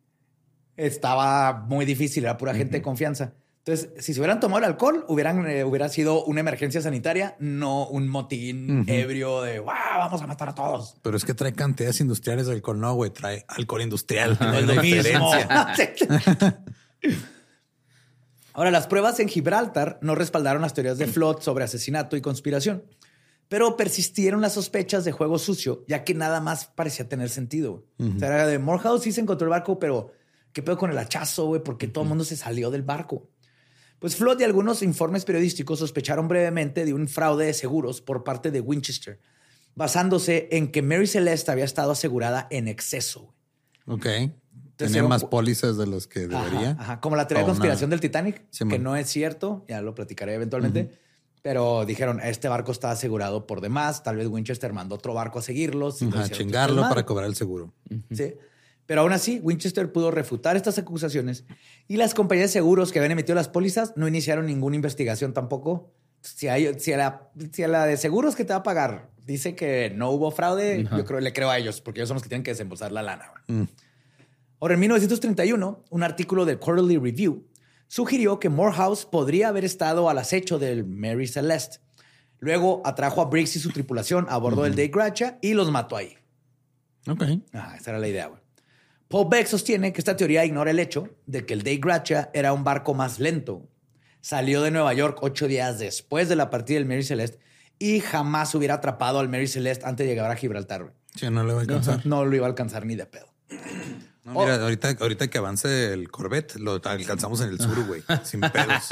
[0.76, 3.34] estaba muy difícil, era pura gente de confianza.
[3.70, 7.88] Entonces si se hubieran tomado el alcohol, hubieran, eh, hubiera sido una emergencia sanitaria, no
[7.88, 10.96] un motín ebrio de wow, vamos a matar a todos.
[11.04, 12.80] Pero es que trae cantidades industriales de alcohol.
[12.80, 14.40] No, güey, trae alcohol industrial.
[14.40, 15.32] No es lo mismo.
[18.54, 22.84] Ahora, las pruebas en Gibraltar no respaldaron las teorías de Flood sobre asesinato y conspiración,
[23.50, 27.86] pero persistieron las sospechas de juego sucio, ya que nada más parecía tener sentido.
[28.00, 30.12] O sea, era de Morehouse sí se encontró el barco, pero
[30.54, 31.62] ¿qué pedo con el hachazo, güey?
[31.64, 33.30] Porque todo el mundo se salió del barco.
[34.00, 38.50] Pues Flood y algunos informes periodísticos sospecharon brevemente de un fraude de seguros por parte
[38.50, 39.20] de Winchester,
[39.76, 43.34] basándose en que Mary Celeste había estado asegurada en exceso.
[43.86, 44.08] Ok.
[44.78, 46.78] Tenía más pólizas de los que debería.
[46.80, 50.36] Ajá, Como la teoría de conspiración del Titanic, que no es cierto, ya lo platicaré
[50.36, 50.98] eventualmente.
[51.42, 54.04] Pero dijeron, este barco está asegurado por demás.
[54.04, 56.02] Tal vez Winchester mandó otro barco a seguirlos.
[56.02, 57.74] A chingarlo para cobrar el seguro.
[58.12, 58.36] Sí.
[58.90, 61.46] Pero aún así, Winchester pudo refutar estas acusaciones
[61.88, 65.94] y las compañías de seguros que habían emitido las pólizas no iniciaron ninguna investigación tampoco.
[66.22, 69.54] Si, hay, si, a la, si la de seguros que te va a pagar dice
[69.54, 72.30] que no hubo fraude, yo creo le creo a ellos, porque ellos son los que
[72.30, 73.32] tienen que desembolsar la lana.
[73.46, 73.66] Mm.
[74.60, 77.46] Ahora, en 1931, un artículo del Quarterly Review
[77.88, 81.78] sugirió que Morehouse podría haber estado al acecho del Mary Celeste.
[82.40, 85.96] Luego atrajo a Briggs y su tripulación a bordo del Day Gracha y los mató
[85.96, 86.16] ahí.
[87.08, 87.24] Ok.
[87.54, 88.49] Ah, esa era la idea, güey.
[89.10, 92.54] Paul Beck sostiene que esta teoría ignora el hecho de que el Day Gracia era
[92.54, 93.68] un barco más lento.
[94.22, 97.40] Salió de Nueva York ocho días después de la partida del Mary Celeste
[97.80, 100.94] y jamás hubiera atrapado al Mary Celeste antes de llegar a Gibraltar.
[101.16, 102.06] Sí, no lo iba a alcanzar.
[102.06, 103.34] No, lo iba a alcanzar ni de pedo.
[104.26, 108.90] mira, ahorita, ahorita que avance el Corvette, lo alcanzamos en el sur, güey, sin pedos.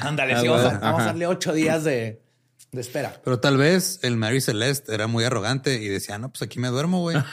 [0.00, 2.22] Ándale, sí, vamos, a, darle ocho días de,
[2.70, 3.20] de espera.
[3.22, 6.68] Pero tal vez el Mary Celeste era muy arrogante y decía, no, pues aquí me
[6.68, 7.18] duermo, güey.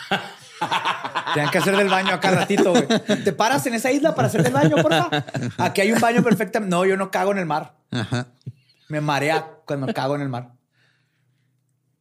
[1.33, 2.87] Tienen que hacer del baño acá ratito, güey.
[3.23, 5.09] ¿Te paras en esa isla para hacer del baño, porfa?
[5.57, 6.59] Aquí hay un baño perfecto.
[6.59, 7.75] No, yo no cago en el mar.
[8.89, 10.53] Me marea cuando cago en el mar.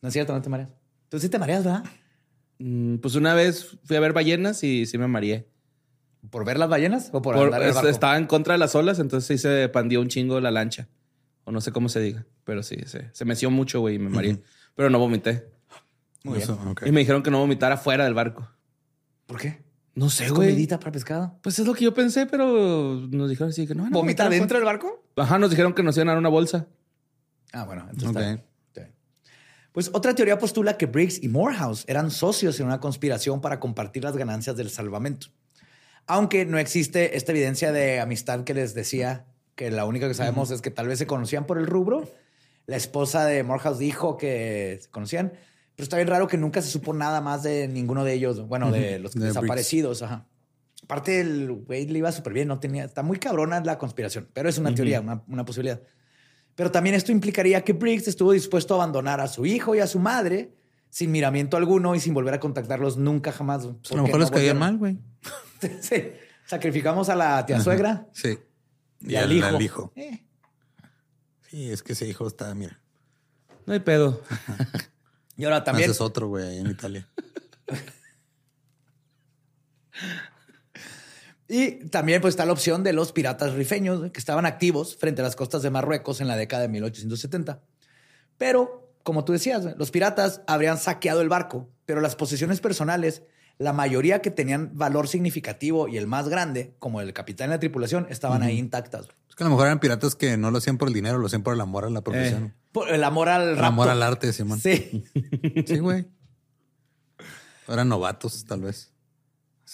[0.01, 0.71] No es cierto, no te mareas.
[1.09, 1.85] Tú sí te mareas, ¿verdad?
[2.59, 5.49] Mm, pues una vez fui a ver ballenas y sí me mareé.
[6.31, 7.89] ¿Por ver las ballenas o por, andar en el barco?
[7.89, 10.89] Estaba en contra de las olas, entonces sí se pandió un chingo la lancha.
[11.45, 14.11] O no sé cómo se diga, pero sí, se, se meció mucho, güey, y me
[14.11, 14.41] mareé.
[14.75, 15.49] Pero no vomité.
[16.29, 16.77] Muy bien.
[16.87, 18.49] Y me dijeron que no vomitara fuera del barco.
[19.27, 19.63] ¿Por qué?
[19.95, 20.51] No sé, güey.
[20.51, 21.39] ¿Comidita para pescado?
[21.43, 23.89] Pues es lo que yo pensé, pero nos dijeron así que no.
[23.91, 25.05] ¿Vomita dentro del barco?
[25.17, 26.67] Ajá, nos dijeron que nos iban a dar una bolsa.
[27.53, 28.41] Ah, bueno, entonces
[29.73, 34.05] Pues otra teoría postula que Briggs y Morehouse eran socios en una conspiración para compartir
[34.05, 35.29] las ganancias del salvamento.
[36.07, 39.27] Aunque no existe esta evidencia de amistad que les decía,
[39.59, 42.09] que la única que sabemos es que tal vez se conocían por el rubro.
[42.67, 45.33] La esposa de Morehouse dijo que se conocían,
[45.79, 48.49] pero está bien raro que nunca se supo nada más de ninguno de ellos.
[48.49, 50.03] Bueno, de los desaparecidos.
[50.03, 50.27] Ajá.
[50.83, 52.49] Aparte, el güey le iba súper bien.
[52.49, 52.85] No tenía.
[52.85, 55.81] Está muy cabrona la conspiración, pero es una teoría, una, posibilidad.
[56.57, 59.87] Pero también esto implicaría que Briggs estuvo dispuesto a abandonar a su hijo y a
[59.87, 60.53] su madre
[60.91, 63.67] sin miramiento alguno y sin volver a contactarlos nunca jamás.
[63.67, 64.99] A lo mejor les caía mal, güey.
[65.81, 66.11] sí.
[66.45, 68.09] Sacrificamos a la tía suegra.
[68.13, 68.37] Sí.
[69.03, 69.31] Y, al,
[69.63, 69.93] hijo.
[69.95, 70.25] Eh.
[71.49, 72.81] Sí, es que ese hijo está, mira.
[73.65, 74.21] No hay pedo.
[75.39, 75.91] Y ahora también.
[75.91, 77.09] es otro, güey, ahí en Italia.
[81.49, 85.25] y también pues está la opción de los piratas rifeños que estaban activos frente a
[85.25, 87.63] las costas de Marruecos en la década de 1870.
[88.37, 93.23] Pero, como tú decías, los piratas habrían saqueado el barco, pero las posesiones personales,
[93.59, 97.61] la mayoría que tenían valor significativo y el más grande, como el capitán y la
[97.61, 99.07] tripulación, estaban ahí intactas.
[99.29, 101.29] Es que a lo mejor eran piratas que no lo hacían por el dinero, lo
[101.29, 102.47] hacían por el amor a la profesión.
[102.47, 102.53] Eh
[102.87, 104.61] el amor al El amor al arte, Simón.
[104.61, 105.05] Sí.
[105.67, 106.07] Sí, güey.
[107.67, 108.91] Eran novatos, tal vez.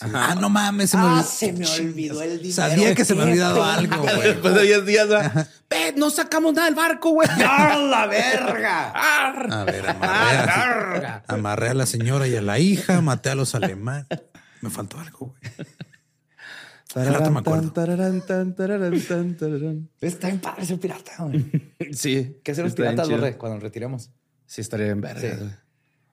[0.01, 2.55] Ah, no mames, se me, ah, se me olvidó el dinero.
[2.55, 4.23] Sabía que se me había olvidado algo, güey.
[4.23, 5.09] Después de 10 días,
[5.71, 7.29] Ve, no sacamos nada del barco, güey.
[7.47, 8.91] ¡Ah, la verga!
[8.91, 13.55] A ver, amarré a, amarré a la señora y a la hija, maté a los
[13.55, 14.07] alemanes.
[14.63, 15.53] Me faltó algo, güey.
[20.01, 21.12] Está bien padre ese pirata,
[21.92, 22.40] Sí.
[22.45, 24.11] ¿Qué hacen los piratas, cuando nos retiremos?
[24.47, 25.64] Sí, estaría bien verga.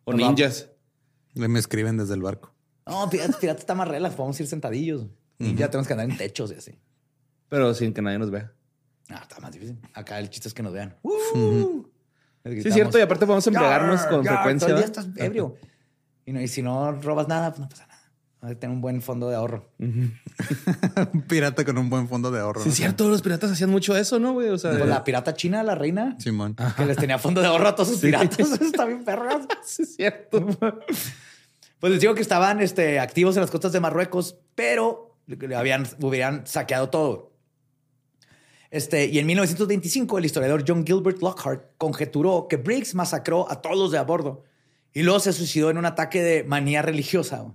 [0.05, 0.69] O ninjas.
[1.35, 2.53] Me escriben desde el barco.
[2.87, 4.15] No, pirata, pirata está más relax.
[4.15, 5.05] Podemos ir sentadillos.
[5.37, 6.79] Y ya tenemos que andar en techos y así.
[7.47, 8.51] Pero sin que nadie nos vea.
[9.09, 9.77] No, está más difícil.
[9.93, 10.95] Acá el chiste es que nos vean.
[12.45, 12.97] Sí, es cierto.
[12.97, 14.67] Y aparte podemos embriagarnos con frecuencia.
[14.67, 15.55] Todo el día estás ebrio.
[16.25, 17.90] Y, y si no robas nada, pues no pasa nada.
[18.41, 19.69] Tener un buen fondo de ahorro.
[19.77, 22.63] un pirata con un buen fondo de ahorro.
[22.63, 23.07] Sí, es cierto.
[23.07, 24.49] Los piratas hacían mucho eso, ¿no, güey?
[24.49, 26.15] O sea, pues la pirata china, la reina.
[26.19, 26.55] Simón.
[26.75, 28.39] Que les tenía fondo de ahorro a todos sus piratas.
[28.61, 29.29] Está bien perro.
[29.63, 30.43] sí, es cierto.
[31.79, 35.19] pues les digo que estaban este, activos en las costas de Marruecos, pero
[35.55, 37.31] habían, hubieran saqueado todo.
[38.71, 43.77] Este, y en 1925, el historiador John Gilbert Lockhart conjeturó que Briggs masacró a todos
[43.77, 44.45] los de a bordo
[44.93, 47.45] y luego se suicidó en un ataque de manía religiosa.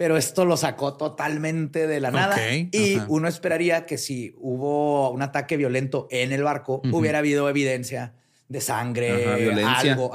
[0.00, 2.38] Pero esto lo sacó totalmente de la nada.
[2.50, 8.14] y uno esperaría que si hubo un ataque violento en el barco, hubiera habido evidencia
[8.48, 10.10] de sangre, algo.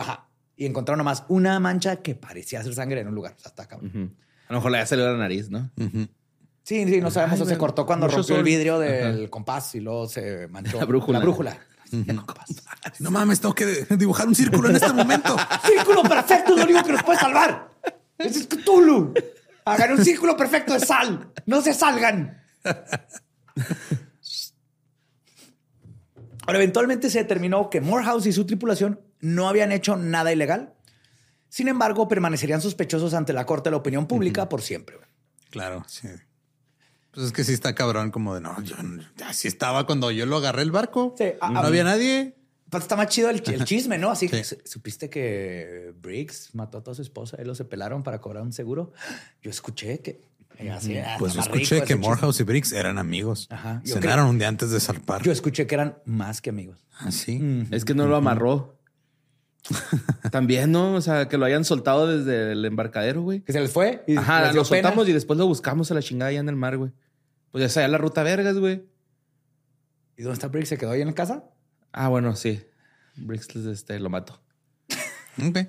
[0.58, 3.36] Y encontraron nomás una mancha que parecía ser sangre en un lugar.
[3.46, 3.76] hasta acá.
[3.76, 3.80] A
[4.54, 5.70] lo mejor le había salido la nariz, ¿no?
[6.64, 7.40] Sí, sí, no sabemos.
[7.42, 10.80] o se cortó cuando rompió el vidrio del compás y luego se manchó.
[10.80, 11.20] La brújula.
[11.20, 11.60] La brújula.
[13.00, 15.38] No mames, tengo que dibujar un círculo en este momento.
[15.64, 17.70] círculo perfecto es lo único que nos puede salvar.
[18.18, 19.14] Es Cthulhu.
[19.66, 21.32] Hagan un círculo perfecto de sal.
[21.46, 22.42] No se salgan.
[26.46, 30.76] Ahora, eventualmente se determinó que Morehouse y su tripulación no habían hecho nada ilegal.
[31.50, 34.98] Sin embargo, permanecerían sospechosos ante la corte de la opinión pública por siempre.
[35.50, 36.10] Claro, sí.
[37.12, 38.76] Pues es que sí está cabrón, como de no, yo
[39.26, 41.16] así estaba cuando yo lo agarré el barco.
[41.18, 42.36] Sí, no había nadie.
[42.78, 44.12] Está más chido el, chisme, ¿no?
[44.12, 48.20] Así que supiste que Briggs mató a toda su esposa y lo se pelaron para
[48.20, 48.94] cobrar un seguro.
[49.42, 50.22] Yo escuché que.
[50.72, 53.48] Así, ah, pues yo escuché que Morehouse y Briggs eran amigos.
[53.50, 53.82] Ajá.
[53.84, 55.22] Cenaron un día antes de zarpar.
[55.22, 56.86] Yo escuché que eran más que amigos.
[56.98, 57.68] Ah, sí.
[57.72, 58.76] Es que no lo amarró.
[60.32, 60.94] También, ¿no?
[60.94, 63.42] O sea, que lo hayan soltado desde el embarcadero, güey.
[63.42, 64.04] Que se les fue.
[64.18, 66.92] Ajá, lo soltamos y después lo buscamos a la chingada allá en el mar, güey.
[67.52, 68.86] Pues ya sea la ruta vergas, güey.
[70.18, 70.70] ¿Y dónde está Briggs?
[70.70, 71.44] ¿Se quedó ahí en la casa?
[71.98, 72.62] Ah, bueno, sí.
[73.16, 74.42] Briggs este, lo mató.
[75.48, 75.60] ok.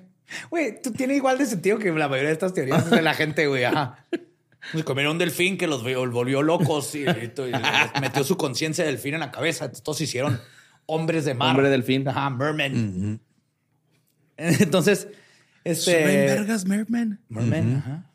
[0.50, 3.46] Güey, tú tienes igual de sentido que la mayoría de estas teorías de la gente,
[3.46, 3.62] güey.
[3.62, 4.04] Ajá.
[4.72, 7.04] Pues comieron un delfín que los volvió locos y,
[8.00, 9.70] metió su conciencia de delfín en la cabeza.
[9.70, 10.40] Todos hicieron
[10.86, 11.50] hombres de mar.
[11.50, 12.08] Hombre delfín.
[12.08, 13.20] Ajá, merman.
[14.36, 15.06] Entonces,
[15.62, 16.04] este.
[16.04, 17.20] vergas, merman.
[17.28, 18.10] Merman, ajá.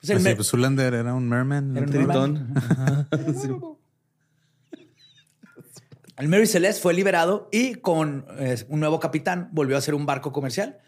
[0.00, 1.76] Pues el pues, pues Zulander era un merman.
[1.76, 2.54] Era un tritón.
[6.16, 8.24] El Mary Celeste fue liberado y con
[8.68, 10.78] un nuevo capitán volvió a ser un barco comercial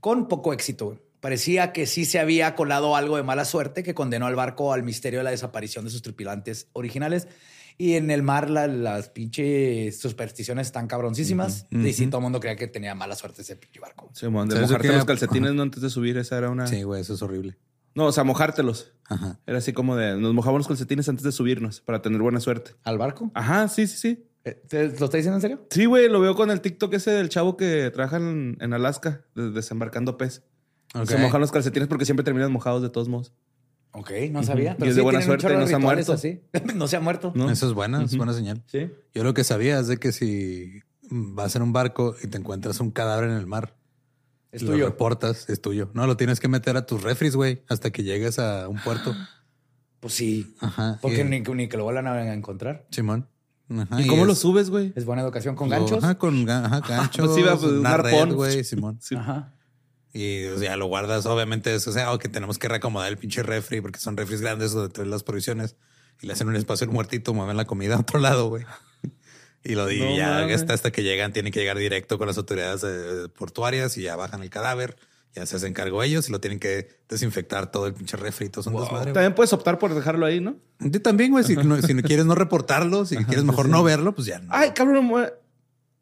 [0.00, 0.98] con poco éxito.
[1.20, 4.84] Parecía que sí se había colado algo de mala suerte que condenó al barco al
[4.84, 7.28] misterio de la desaparición de sus tripulantes originales.
[7.76, 11.66] Y en el mar las pinches supersticiones están cabroncísimas.
[11.70, 14.10] Y sí, todo el mundo creía que tenía mala suerte ese pinche barco.
[14.14, 16.66] Sí, de mojarte los calcetines no antes de subir, esa era una...
[16.66, 17.56] Sí, güey, eso es horrible.
[17.94, 18.92] No, o sea, mojártelos.
[19.06, 19.38] Ajá.
[19.46, 22.72] Era así como de, nos mojamos los calcetines antes de subirnos para tener buena suerte.
[22.84, 23.30] ¿Al barco?
[23.34, 24.24] Ajá, sí, sí, sí.
[24.44, 24.62] Eh,
[24.98, 25.66] ¿Lo está diciendo en serio?
[25.70, 30.16] Sí, güey, lo veo con el TikTok ese del chavo que trabaja en, Alaska, desembarcando
[30.16, 30.42] pez.
[31.06, 33.32] Se mojan los calcetines porque siempre terminan mojados de todos modos.
[33.92, 34.74] Ok, no sabía.
[34.76, 36.16] Pero y es de buena suerte, no se ha muerto.
[36.74, 37.32] no se ha muerto.
[37.50, 38.62] Eso es buena, es buena señal.
[38.66, 38.90] Sí.
[39.14, 40.80] Yo lo que sabía es de que si
[41.10, 43.74] vas en un barco y te encuentras un cadáver en el mar,
[44.52, 45.90] es lo reportas, es tuyo.
[45.94, 49.14] No, lo tienes que meter a tus refris, güey, hasta que llegues a un puerto.
[50.00, 50.54] Pues sí.
[50.60, 51.00] Ajá.
[51.02, 52.86] Porque ni, que lo vuelvan a encontrar.
[52.92, 53.26] Simón.
[53.70, 54.92] Ajá, ¿Y, cómo lo subes, güey?
[54.96, 56.02] Es buena educación con ganchos.
[56.02, 57.26] Ajá, con ganchos.
[57.26, 58.98] pues iba, pues, un arpón, güey, Simón.
[59.16, 59.52] Ajá.
[60.12, 63.42] Y o sea, lo guardas, obviamente, es, o sea, que tenemos que reacomodar el pinche
[63.42, 65.76] refri porque son refris grandes donde traen las provisiones
[66.20, 68.64] y le hacen un espacio al muertito, mueven la comida a otro lado, güey.
[69.64, 72.84] Y lo digo, ya hasta, hasta que llegan, tienen que llegar directo con las autoridades
[72.84, 74.96] eh, portuarias y ya bajan el cadáver.
[75.38, 78.60] Ya se hacen cargo ellos y lo tienen que desinfectar todo el pinche refrito.
[78.62, 78.74] Son
[79.12, 80.56] También puedes optar por dejarlo ahí, ¿no?
[80.78, 81.44] Tú también, güey.
[81.44, 84.48] Si, no, si quieres no reportarlo, si quieres mejor no verlo, pues ya no.
[84.50, 85.10] Ay, cabrón,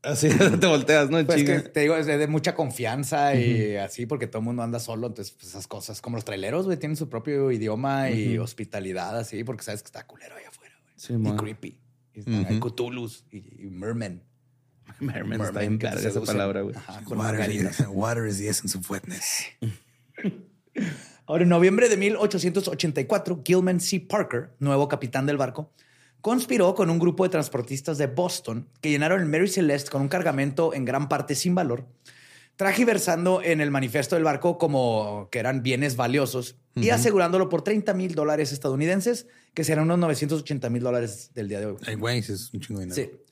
[0.02, 0.28] Así
[0.60, 1.24] te volteas, ¿no?
[1.26, 4.78] Pues que te digo, es de mucha confianza y así, porque todo el mundo anda
[4.78, 5.08] solo.
[5.08, 9.44] Entonces, pues, esas cosas, como los traileros, güey, tienen su propio idioma y hospitalidad, así,
[9.44, 10.94] porque sabes que está culero ahí afuera, güey.
[10.96, 11.78] Sí, y creepy.
[12.48, 14.22] Hay Cthulhus y, Mermen.
[15.00, 16.74] Mermen, está bien esa palabra, güey.
[17.06, 19.44] water, water is the essence of wetness.
[21.26, 24.00] Ahora, en noviembre de 1884, Gilman C.
[24.00, 25.72] Parker, nuevo capitán del barco,
[26.20, 30.08] conspiró con un grupo de transportistas de Boston que llenaron el Mary Celeste con un
[30.08, 31.86] cargamento en gran parte sin valor,
[32.56, 37.92] tragiversando en el manifiesto del barco como que eran bienes valiosos y asegurándolo por 30
[37.94, 41.76] mil dólares estadounidenses, que serán unos 980 mil dólares del día de hoy.
[41.86, 43.10] Ay, güey, es un chingo de dinero.
[43.12, 43.25] Sí.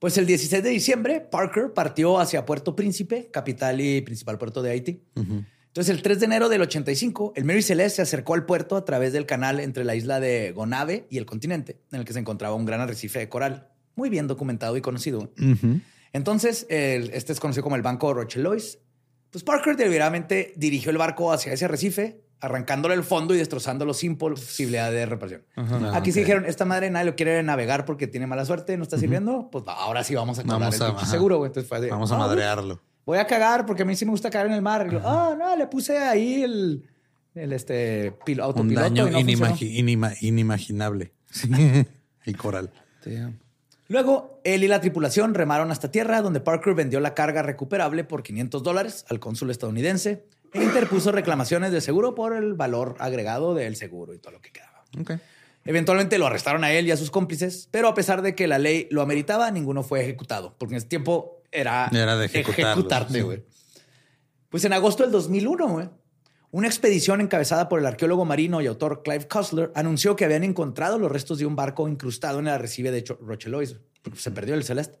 [0.00, 4.70] Pues el 16 de diciembre, Parker partió hacia Puerto Príncipe, capital y principal puerto de
[4.70, 5.04] Haití.
[5.14, 8.84] Entonces, el 3 de enero del 85, el Mary Celeste se acercó al puerto a
[8.86, 12.18] través del canal entre la isla de Gonave y el continente, en el que se
[12.18, 15.32] encontraba un gran arrecife de coral, muy bien documentado y conocido.
[16.14, 18.78] Entonces, este es conocido como el Banco Rochelois.
[19.30, 24.16] Pues Parker deliberadamente dirigió el barco hacia ese arrecife, arrancándole el fondo y destrozándolo sin
[24.16, 25.42] posibilidad de reparación.
[25.56, 28.82] Ah, Aquí se dijeron, esta madre nadie lo quiere navegar porque tiene mala suerte, no
[28.82, 29.48] está sirviendo.
[29.52, 32.80] Pues ahora sí vamos a cobrar el seguro, Entonces vamos a ah, madrearlo.
[33.04, 34.88] Voy a cagar porque a mí sí me gusta cagar en el mar.
[35.04, 36.88] ah, no, le puse ahí el,
[37.34, 38.60] el este, autopiloto.
[38.60, 39.08] Un daño
[40.20, 41.12] inimaginable.
[42.24, 42.70] el coral.
[43.88, 48.22] Luego, él y la tripulación remaron hasta tierra, donde Parker vendió la carga recuperable por
[48.22, 50.24] 500 dólares al cónsul estadounidense
[50.54, 54.84] interpuso reclamaciones de seguro por el valor agregado del seguro y todo lo que quedaba.
[55.64, 58.58] Eventualmente lo arrestaron a él y a sus cómplices, pero a pesar de que la
[58.58, 63.44] ley lo ameritaba, ninguno fue ejecutado, porque en ese tiempo era, era de ejecutarte, güey.
[64.48, 65.88] Pues en agosto del 2001, güey,
[66.50, 70.98] una expedición encabezada por el arqueólogo marino y autor Clive Cussler anunció que habían encontrado
[70.98, 73.76] los restos de un barco incrustado en el arrecife de Rochelois.
[74.16, 74.98] Se perdió el Celeste.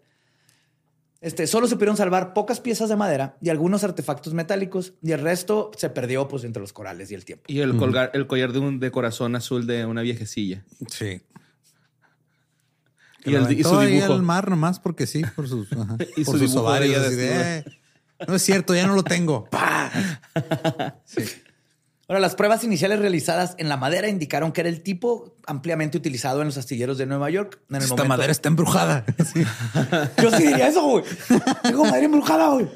[1.20, 5.20] Este, solo se pudieron salvar pocas piezas de madera y algunos artefactos metálicos y el
[5.20, 7.44] resto se perdió pues entre los corales y el tiempo.
[7.46, 10.64] Y el, colgar, el collar de, un, de corazón azul de una viejecilla.
[10.88, 11.20] Sí.
[13.26, 14.14] Y, el, y su dibujo.
[14.14, 15.68] al mar nomás porque sí, por sus,
[16.16, 17.06] y por sus ovarios.
[18.26, 19.46] no es cierto, ya no lo tengo.
[21.04, 21.22] sí.
[22.10, 26.40] Ahora, las pruebas iniciales realizadas en la madera indicaron que era el tipo ampliamente utilizado
[26.40, 27.60] en los astilleros de Nueva York.
[27.70, 29.04] En Esta madera está embrujada.
[30.20, 31.04] Yo sí diría eso, güey.
[31.62, 32.68] Tengo madera embrujada, güey.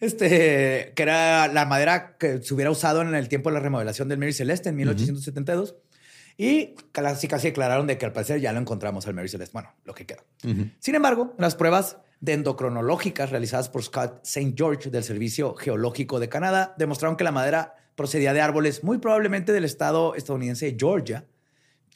[0.00, 4.08] Este, que era la madera que se hubiera usado en el tiempo de la remodelación
[4.08, 5.76] del Mary Celeste en 1872.
[6.36, 9.52] Y casi casi declararon de que al parecer ya lo encontramos al Mary Celeste.
[9.52, 10.24] Bueno, lo que queda.
[10.80, 14.54] Sin embargo, las pruebas dendrocronológicas realizadas por Scott St.
[14.56, 19.52] George del Servicio Geológico de Canadá demostraron que la madera procedía de árboles muy probablemente
[19.52, 21.26] del estado estadounidense de Georgia,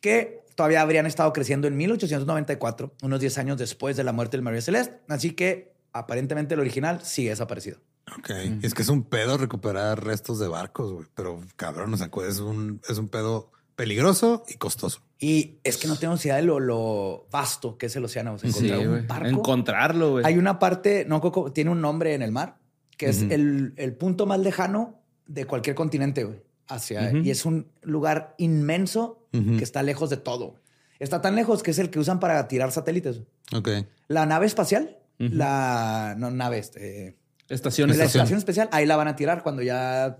[0.00, 4.42] que todavía habrían estado creciendo en 1894, unos 10 años después de la muerte del
[4.42, 4.98] María Celeste.
[5.09, 7.78] Así que aparentemente el original sigue desaparecido.
[8.18, 8.30] Ok.
[8.62, 11.07] Es que es un pedo recuperar restos de barcos, güey.
[11.14, 15.03] Pero cabrón, o sea, es un, es un pedo peligroso y costoso.
[15.20, 18.36] Y es que no tengo idea de lo, vasto que es el océano.
[18.42, 19.28] encontrar un barco.
[19.28, 20.24] Encontrarlo, güey.
[20.26, 21.20] Hay una parte, no,
[21.55, 22.59] tiene un nombre en el mar,
[22.96, 26.43] que es el, el punto más lejano de cualquier continente, güey.
[26.68, 30.57] Hacia, Y es un lugar inmenso que está lejos de todo.
[30.99, 33.23] Está tan lejos que es el que usan para tirar satélites.
[33.55, 33.68] Ok.
[34.09, 37.18] La nave espacial, la no, nave, este,
[37.49, 38.39] estación, la estación.
[38.39, 40.18] especial, ahí la van a tirar cuando ya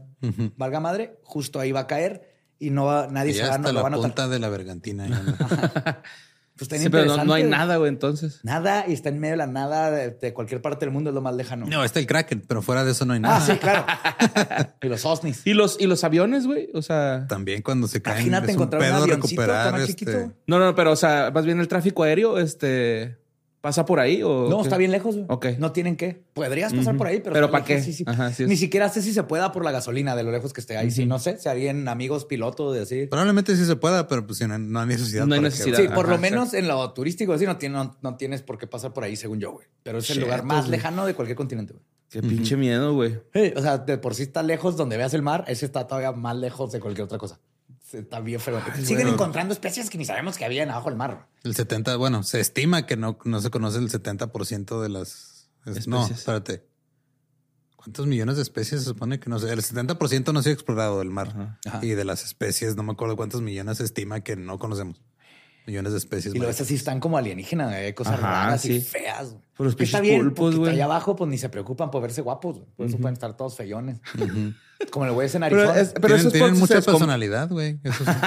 [0.57, 2.29] valga madre, justo ahí va a caer
[2.59, 5.09] y no va, nadie se va, no, la punta de la bergantina.
[6.57, 8.41] Pues sí, pero no, hay nada, güey, entonces.
[8.43, 11.23] Nada, y está en medio de la nada de, cualquier parte del mundo, es lo
[11.23, 11.67] más lejano.
[11.67, 13.37] No, está el Kraken, pero fuera de eso no hay nada.
[13.37, 13.87] Ah, sí, claro.
[14.83, 15.47] y los OSNIs.
[15.47, 16.69] ¿Y los, y los aviones, güey?
[16.75, 17.27] O sea.
[17.29, 18.27] También cuando se caen.
[18.27, 19.87] Imagínate encontrar un, avioncito tan este...
[19.89, 20.33] chiquito.
[20.47, 23.22] No, no, pero, o sea, más bien el tráfico aéreo, este.
[23.63, 25.17] ¿Pasa por ahí o No, está bien lejos.
[25.29, 25.47] Ok.
[25.59, 26.21] No tienen que.
[26.35, 27.33] Podrías pasar por ahí, pero.
[27.33, 27.81] ¿Pero para qué?
[28.47, 30.91] Ni siquiera sé si se pueda por la gasolina de lo lejos que esté ahí.
[30.91, 33.07] Si no sé, si harían amigos pilotos de así.
[33.07, 35.27] Probablemente sí se pueda, pero pues no, hay necesidad.
[35.27, 35.77] No hay necesidad.
[35.77, 39.05] Sí, por lo menos en lo turístico, así no, no, tienes por qué pasar por
[39.05, 39.67] ahí, según yo, güey.
[39.85, 41.85] Pero es el lugar más lejano de cualquier continente, güey.
[42.11, 43.21] Qué pinche miedo, güey.
[43.57, 46.37] o sea, de por sí está lejos donde veas el mar, ese está todavía más
[46.37, 47.39] lejos de cualquier otra cosa.
[47.93, 48.61] Está bien feo.
[48.83, 51.29] Siguen encontrando especies que ni sabemos que habían abajo del mar.
[51.43, 55.89] El 70, bueno, se estima que no, no se conoce el 70% de las especies.
[55.89, 56.67] No, espérate.
[57.77, 59.53] ¿Cuántos millones de especies se supone que no sé?
[59.53, 61.59] El 70% no se ha explorado del mar.
[61.83, 65.03] Y de las especies, no me acuerdo cuántos millones se estima que no conocemos.
[65.67, 66.35] Millones de especies.
[66.35, 69.37] Y lo ves así, están como alienígenas, hay cosas raras y feas.
[69.57, 70.73] Pero los está bien, pulpos, güey.
[70.73, 72.61] Allá abajo, pues ni se preocupan por verse guapos.
[72.77, 74.01] Por eso pueden estar todos feyones.
[74.91, 75.73] Como el güey en Arizona.
[75.75, 77.79] Pero, pero tienen, tienen mucha personalidad, güey.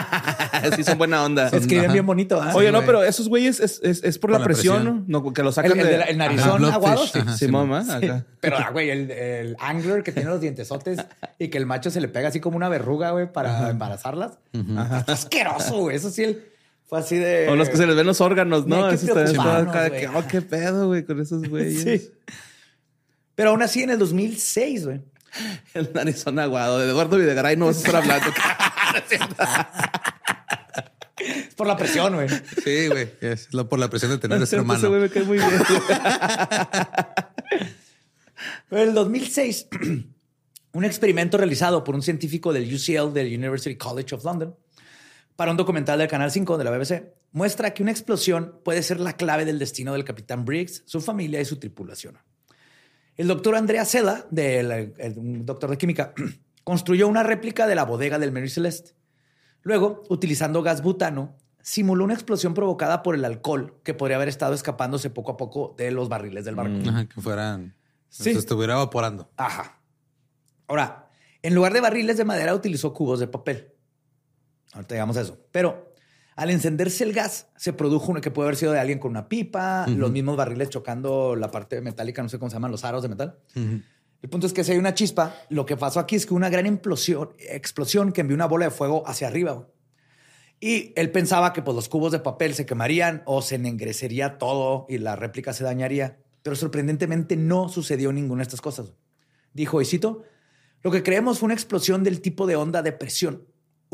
[0.75, 1.49] sí, son buena onda.
[1.49, 2.41] Se escriben bien bonito.
[2.41, 2.51] ¿eh?
[2.53, 5.33] Oye, no, pero esos güeyes es, es, es por, la, presión, ¿no?
[5.33, 6.01] Que lo sacan el, de...
[6.03, 7.03] El, narizón aguado.
[7.38, 7.83] Sí, mamá.
[8.39, 10.99] Pero, ah, güey, el, el, angler que tiene los dientesotes
[11.39, 14.39] y que el macho se le pega así como una verruga, güey, para embarazarlas.
[14.53, 15.97] Está asqueroso, güey.
[15.97, 16.54] Eso sí, el
[16.86, 17.47] fue así de.
[17.49, 18.89] O los que se les ven los órganos, ¿no?
[18.89, 21.81] Eso está, que, oh, qué pedo, güey, con esos güeyes.
[21.81, 22.11] sí.
[23.36, 25.01] Pero aún así, en el 2006, güey.
[25.73, 28.27] El narizón aguado de Eduardo Videgaray no vas a estar hablando.
[31.17, 32.29] es por la presión, güey.
[32.29, 33.09] Sí, güey.
[33.19, 34.79] Es por la presión de tener ese hermano.
[34.79, 35.49] Ese güey me cae muy bien.
[38.69, 39.67] Pero en el 2006,
[40.73, 44.55] un experimento realizado por un científico del UCL, del University College of London,
[45.36, 48.99] para un documental del Canal 5 de la BBC, muestra que una explosión puede ser
[48.99, 52.17] la clave del destino del capitán Briggs, su familia y su tripulación.
[53.17, 56.13] El doctor Andrea Seda, un doctor de química,
[56.63, 58.91] construyó una réplica de la bodega del Mary Celeste.
[59.61, 64.53] Luego, utilizando gas butano, simuló una explosión provocada por el alcohol que podría haber estado
[64.53, 66.73] escapándose poco a poco de los barriles del barco.
[66.73, 67.07] Mm.
[67.07, 67.75] que fueran.
[68.09, 69.29] Se estuviera evaporando.
[69.36, 69.81] Ajá.
[70.67, 71.09] Ahora,
[71.41, 73.74] en lugar de barriles de madera, utilizó cubos de papel.
[74.76, 75.39] Ahorita llegamos a eso.
[75.51, 75.93] Pero
[76.36, 79.30] al encenderse el gas, se produjo uno que puede haber sido de alguien con una
[79.30, 83.01] pipa, los mismos barriles chocando la parte metálica, no sé cómo se llaman, los aros
[83.01, 83.39] de metal.
[84.21, 86.49] El punto es que si hay una chispa, lo que pasó aquí es que una
[86.49, 89.67] gran implosión, explosión que envió una bola de fuego hacia arriba.
[90.59, 94.86] Y él pensaba que pues, los cubos de papel se quemarían o se ennegrecería todo
[94.89, 96.19] y la réplica se dañaría.
[96.43, 98.93] Pero sorprendentemente no sucedió ninguna de estas cosas.
[99.53, 100.23] Dijo, y cito,
[100.82, 103.45] lo que creemos fue una explosión del tipo de onda de presión.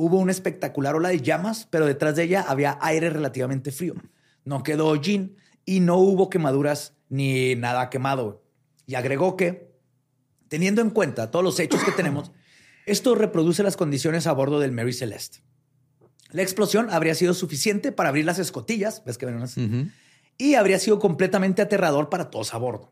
[0.04, 3.94] Hubo una espectacular ola de llamas, pero detrás de ella había aire relativamente frío.
[4.44, 8.44] No quedó hollín y no hubo quemaduras ni nada quemado.
[8.88, 9.72] Y agregó que,
[10.48, 12.32] teniendo en cuenta todos los hechos que tenemos,
[12.88, 15.44] esto reproduce las condiciones a bordo del Mary Celeste.
[16.32, 19.56] La explosión habría sido suficiente para abrir las escotillas, ves que ven unas,
[20.36, 22.92] y habría sido completamente aterrador para todos a bordo.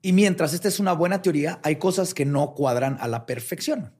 [0.00, 3.92] Y mientras esta es una buena teoría, hay cosas que no cuadran a la perfección,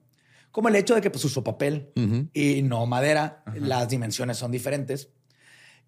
[0.51, 1.91] como el hecho de que pues, usó papel
[2.33, 5.09] y no madera, las dimensiones son diferentes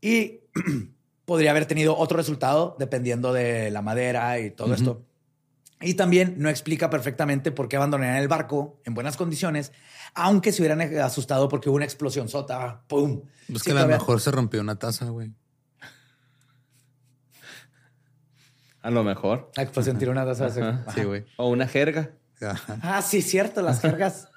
[0.02, 0.42] y
[1.26, 5.06] podría haber tenido otro resultado dependiendo de la madera y todo esto.
[5.82, 9.74] Y también no explica perfectamente por qué abandonarían el barco en buenas condiciones,
[10.14, 12.84] aunque se hubieran asustado porque hubo una explosión sota.
[12.88, 13.24] ¡Pum!
[13.50, 15.34] Pues que a lo mejor se rompió una taza, güey.
[18.82, 19.52] A lo mejor.
[19.56, 20.86] La explosión tiró una taza.
[20.94, 21.26] Sí, güey.
[21.38, 22.12] O una jerga.
[22.82, 24.30] Ah, sí, cierto, las jergas.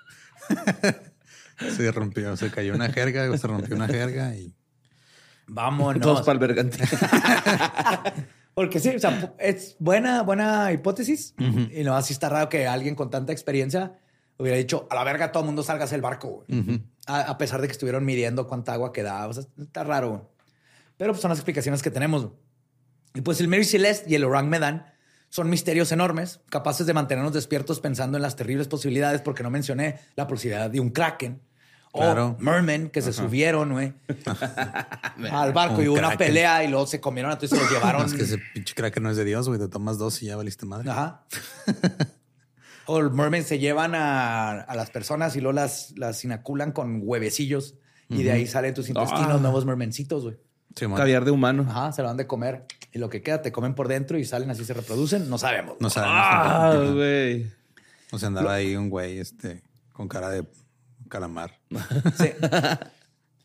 [1.77, 4.55] se rompió, se cayó una jerga, se rompió una jerga y.
[5.49, 6.03] Vámonos.
[6.03, 6.79] Todos para el vergante.
[8.55, 11.35] Porque sí, o sea, es buena, buena hipótesis.
[11.39, 13.99] Y no, así está raro que alguien con tanta experiencia
[14.39, 16.45] hubiera dicho a la verga todo el mundo salgas del barco.
[17.07, 19.27] a, pesar de que estuvieron midiendo cuánta agua quedaba.
[19.27, 20.33] O sea, está raro.
[20.97, 22.29] Pero pues, son las explicaciones que tenemos.
[23.15, 24.87] Y pues el Mary Celeste y el Orang Medan
[25.29, 30.01] son misterios enormes, capaces de mantenernos despiertos pensando en las terribles posibilidades, porque no mencioné
[30.15, 31.41] la posibilidad de un kraken
[31.93, 33.95] o mermen que se subieron, güey,
[35.31, 37.71] al barco y hubo una pelea y luego se comieron a todos y se los
[37.73, 38.07] llevaron.
[38.07, 39.59] es que ese pinche crack no es de Dios, güey.
[39.59, 40.91] Te tomas dos y ya valiste madre.
[40.91, 41.25] Ajá.
[42.87, 47.75] o el mermen se llevan a, las personas y luego las, las inoculan con huevecillos
[48.09, 49.39] y de ahí salen tus intestinos, ah.
[49.39, 50.37] nuevos mermencitos, güey.
[50.77, 51.67] Sí, Caviar de humano.
[51.69, 52.67] Ajá, se lo van de comer.
[52.93, 55.29] Y lo que queda te comen por dentro y salen así se reproducen.
[55.31, 55.77] No sabemos.
[55.81, 56.17] No sabemos.
[56.19, 57.51] Ah, güey.
[58.13, 59.63] O sea, andaba ahí un güey este,
[59.93, 60.45] con cara de
[61.09, 61.59] calamar.
[62.19, 62.31] Sí.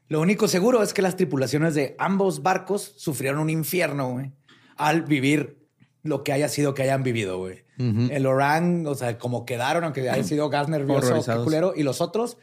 [0.09, 4.33] Lo único seguro es que las tripulaciones de ambos barcos sufrieron un infierno güey,
[4.75, 5.65] al vivir
[6.03, 7.37] lo que haya sido que hayan vivido.
[7.37, 7.63] Güey.
[7.77, 12.37] El Orang, o sea, como quedaron, aunque haya sido gas nervioso, culero, y los otros,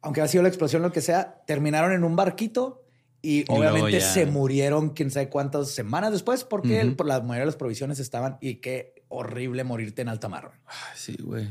[0.00, 2.82] aunque haya sido la explosión, lo que sea, terminaron en un barquito
[3.22, 7.56] y, obviamente se murieron quién sabe cuántas semanas después porque por la mayoría de las
[7.56, 10.52] provisiones estaban y qué horrible morirte en alta mar.
[10.94, 11.48] sí, güey.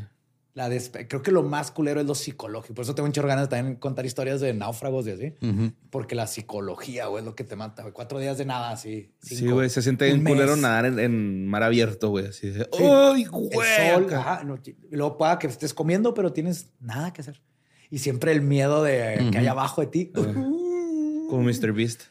[0.55, 0.67] La
[1.07, 2.74] Creo que lo más culero es lo psicológico.
[2.74, 5.34] Por eso tengo muchas ganas de también contar historias de náufragos y así.
[5.89, 7.84] Porque la psicología, güey, es lo que te mata.
[7.93, 9.13] Cuatro días de nada, así.
[9.22, 9.70] sí, güey.
[9.70, 12.26] Se siente bien culero nadar en, mar abierto, güey.
[12.26, 13.49] Así de, ¡Ay, güey!
[13.53, 14.43] El sol, ajá.
[14.89, 17.41] luego pueda que estés comiendo, pero tienes nada que hacer.
[17.91, 20.11] Y siempre el miedo de que hay abajo de ti.
[21.30, 21.71] Como Mr.
[21.73, 22.03] Beast.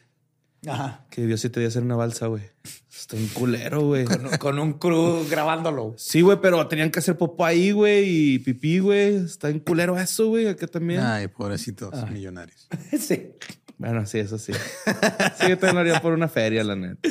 [0.67, 1.05] Ajá.
[1.11, 2.43] Que Dios sí te dio hacer una balsa, güey.
[2.91, 4.05] Está un culero, güey.
[4.39, 5.95] Con, un crew grabándolo.
[5.97, 9.17] Sí, güey, pero tenían que hacer popo ahí, güey, y pipí, güey.
[9.17, 10.49] Está un culero eso, güey.
[10.49, 11.01] Acá también.
[11.01, 12.69] Ay, pobrecitos millonarios.
[12.99, 13.33] sí.
[13.77, 14.53] Bueno, sí, eso sí.
[14.53, 17.09] Sí, yo también haría por una feria, la neta.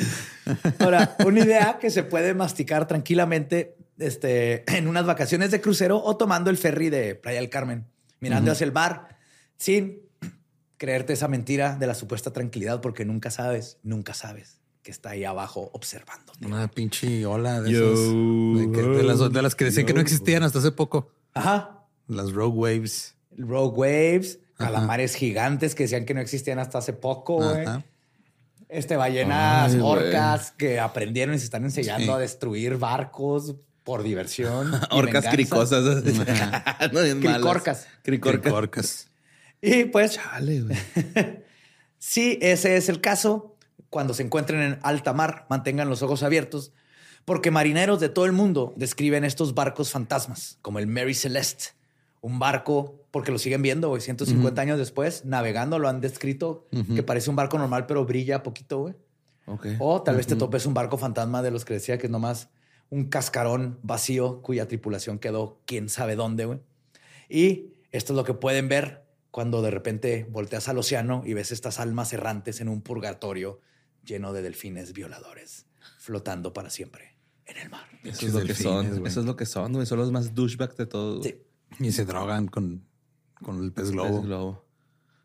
[0.80, 6.16] Ahora, una idea que se puede masticar tranquilamente este, en unas vacaciones de crucero o
[6.16, 7.86] tomando el ferry de Playa del Carmen,
[8.20, 9.16] mirando hacia el mar,
[9.56, 10.07] sin
[10.78, 15.24] creerte esa mentira de la supuesta tranquilidad porque nunca sabes, nunca sabes que está ahí
[15.24, 16.32] abajo observando.
[16.40, 21.10] Una pinche ola de, esas, de, las, que decían que no existían hasta hace poco.
[21.34, 21.84] Ajá.
[22.06, 23.14] Las Rogue Waves.
[23.36, 27.42] Rogue Waves, calamares gigantes que decían que no existían hasta hace poco,
[28.68, 34.72] Este, ballenas orcas que aprendieron y se están enseñando a destruir barcos por diversión.
[34.90, 35.82] orcas cricosas.
[36.92, 37.86] no, Cricorcas.
[38.02, 39.07] Cricorcas.
[39.60, 40.64] Y pues, Chale,
[41.98, 43.56] si ese es el caso,
[43.90, 46.72] cuando se encuentren en alta mar, mantengan los ojos abiertos,
[47.24, 51.72] porque marineros de todo el mundo describen estos barcos fantasmas, como el Mary Celeste,
[52.20, 57.02] un barco, porque lo siguen viendo, güey, 150 años después, navegando, lo han descrito, que
[57.02, 58.94] parece un barco normal, pero brilla poquito, güey.
[59.78, 62.50] O tal vez te topes un barco fantasma de los que decía que es nomás
[62.90, 66.60] un cascarón vacío cuya tripulación quedó quién sabe dónde, güey.
[67.28, 71.52] Y esto es lo que pueden ver cuando de repente volteas al océano y ves
[71.52, 73.60] estas almas errantes en un purgatorio
[74.04, 75.66] lleno de delfines violadores,
[75.98, 77.16] flotando para siempre
[77.46, 77.86] en el mar.
[78.04, 79.06] Eso es lo que son.
[79.06, 79.86] Eso es lo que son, güey.
[79.86, 81.22] Son los más douchebags de todo.
[81.22, 81.36] Sí.
[81.80, 82.84] Y se drogan con,
[83.42, 84.64] con el pez globo.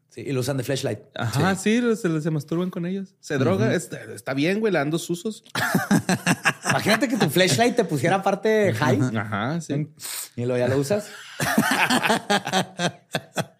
[0.09, 0.99] Sí, y lo usan de flashlight.
[1.15, 3.15] Ajá, sí, se, masturban con ellos.
[3.19, 3.73] Se droga.
[3.73, 5.43] está, bien, güey, le dando susos.
[6.69, 8.99] Imagínate que tu flashlight te pusiera aparte high.
[9.17, 9.89] Ajá, sí.
[10.35, 11.09] Y lo ya lo usas.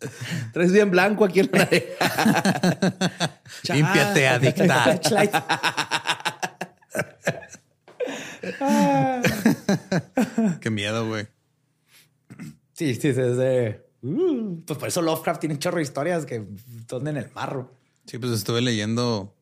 [0.52, 1.68] Tres bien blanco aquí en la
[3.74, 5.00] Límpiate, adicta.
[10.60, 11.26] Qué miedo, güey.
[12.72, 13.84] Sí, sí, es de...
[14.02, 16.46] Uh, pues por eso Lovecraft tiene un chorro de historias que
[16.88, 17.74] son en el marro.
[18.06, 19.34] Sí, pues estuve leyendo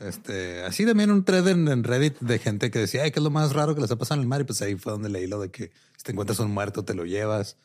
[0.00, 3.30] este, así también un thread en, Reddit de gente que decía, ay, ¿qué es lo
[3.30, 4.40] más raro que les ha pasado en el mar?
[4.40, 6.94] Y pues ahí fue donde leí lo de que si te encuentras un muerto, te
[6.94, 7.56] lo llevas.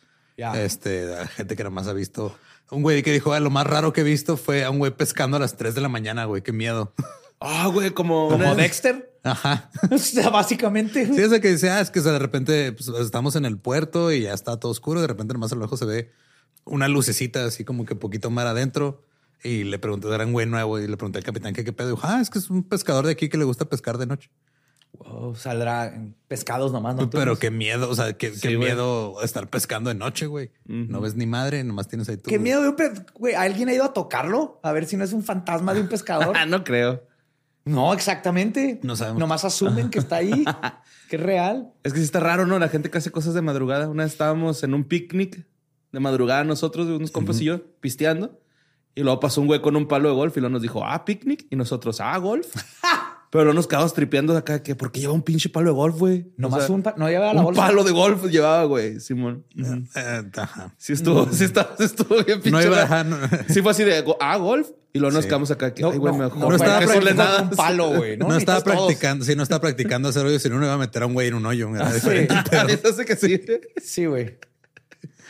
[0.56, 2.36] Este, gente que más ha visto.
[2.72, 4.92] Un güey que dijo, ah, lo más raro que he visto fue a un güey
[4.92, 6.94] pescando a las 3 de la mañana, güey, qué miedo.
[7.42, 8.28] Ah, güey, como...
[8.28, 9.18] Como Dexter.
[9.24, 9.70] Ajá.
[9.92, 11.06] o sea, básicamente.
[11.06, 14.24] Sí, es que dice, ah, es que de repente pues, estamos en el puerto y
[14.24, 15.00] ya está todo oscuro.
[15.00, 16.12] De repente nomás a lo lejos se ve
[16.66, 19.06] una lucecita así como que poquito mar adentro.
[19.42, 21.92] Y le pregunté, era un güey nuevo y le pregunté al capitán que qué pedo.
[21.92, 24.30] Dijo, ah, es que es un pescador de aquí que le gusta pescar de noche.
[25.00, 25.94] Wow, saldrá
[26.28, 26.96] pescados nomás.
[26.96, 27.10] ¿no?
[27.10, 30.52] Pero qué miedo, o sea, qué, miedo estar pescando de noche, güey.
[30.66, 32.30] No ves ni madre, nomás tienes ahí tu...
[32.30, 33.34] Qué miedo de un pez, güey.
[33.34, 34.60] ¿Alguien ha ido a tocarlo?
[34.62, 36.36] A ver si no es un fantasma de un pescador.
[36.48, 37.04] no creo.
[37.64, 38.80] No, exactamente.
[38.84, 39.20] No sabemos.
[39.20, 40.44] Nomás asumen que está ahí,
[41.10, 41.72] que es real.
[41.84, 42.60] Es que sí está raro, ¿no?
[42.60, 43.88] La gente que hace cosas de madrugada.
[43.88, 45.46] Una vez estábamos en un picnic
[45.92, 48.40] de madrugada nosotros, unos compas y yo, pisteando.
[48.96, 51.06] Y luego pasó un güey con un palo de golf y luego nos dijo, ah,
[51.06, 51.48] picnic.
[51.50, 52.54] Y nosotros, ah, golf.
[53.30, 56.26] Pero luego nos quedamos tripeando acá que porque lleva un pinche palo de golf, güey.
[56.36, 59.46] Nomás un no llevaba la un palo de golf llevaba, güey, Simón.
[59.96, 60.24] Eh,
[60.78, 62.52] sí estuvo, sí estaba, estuvo bien pinche.
[62.52, 63.18] No iba, no.
[63.48, 64.70] Sí fue así de, ah, golf.
[64.92, 68.18] Y luego nos quedamos acá que, no, güey, no, no, estaba practicando un palo, güey.
[68.18, 71.06] No, estaba practicando, sí, no estaba practicando hacer hoyo, sino no iba a meter a
[71.06, 71.76] un güey en un hoyo.
[71.76, 72.34] Era diferente,
[72.98, 73.06] sí.
[73.06, 73.42] que sí.
[73.78, 74.40] Sí, güey.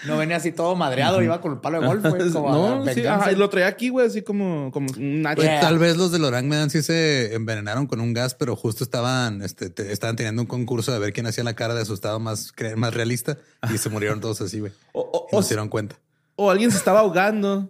[0.06, 2.30] No venía así todo madreado, iba con el palo de golf, güey.
[2.32, 5.98] no, sí, ajá, y lo traía aquí, güey, así como, como un pues, Tal vez
[5.98, 10.16] los de Lorang Medan sí se envenenaron con un gas, pero justo estaban, este, estaban
[10.16, 13.38] teniendo un concurso de ver quién hacía la cara de asustado más, más realista
[13.74, 14.72] y se murieron todos así, güey.
[14.94, 15.96] O, no se dieron cuenta.
[16.36, 17.70] O alguien se estaba ahogando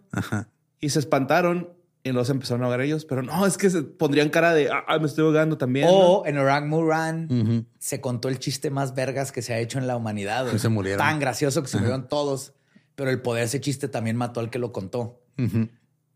[0.80, 1.78] y se espantaron
[2.10, 4.97] y los empezaron a ahogar ellos, pero no, es que se pondrían cara de, ah,
[4.99, 5.88] me estoy ahogando también.
[5.89, 9.88] O en Orang Muran se contó el chiste más vergas que se ha hecho en
[9.88, 10.51] la humanidad.
[10.57, 10.99] se murieron.
[10.99, 12.53] Tan gracioso que se murieron todos,
[12.95, 15.24] pero el poder de ese chiste también mató al que lo contó.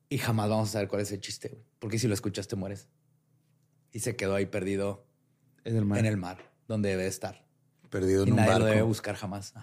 [0.09, 2.89] Y jamás vamos a saber cuál es ese chiste, porque si lo escuchas te mueres.
[3.91, 5.05] Y se quedó ahí perdido
[5.63, 7.45] en el mar, en el mar donde debe estar.
[7.89, 8.65] Perdido en un nadie barco.
[8.65, 9.53] lo debe buscar jamás.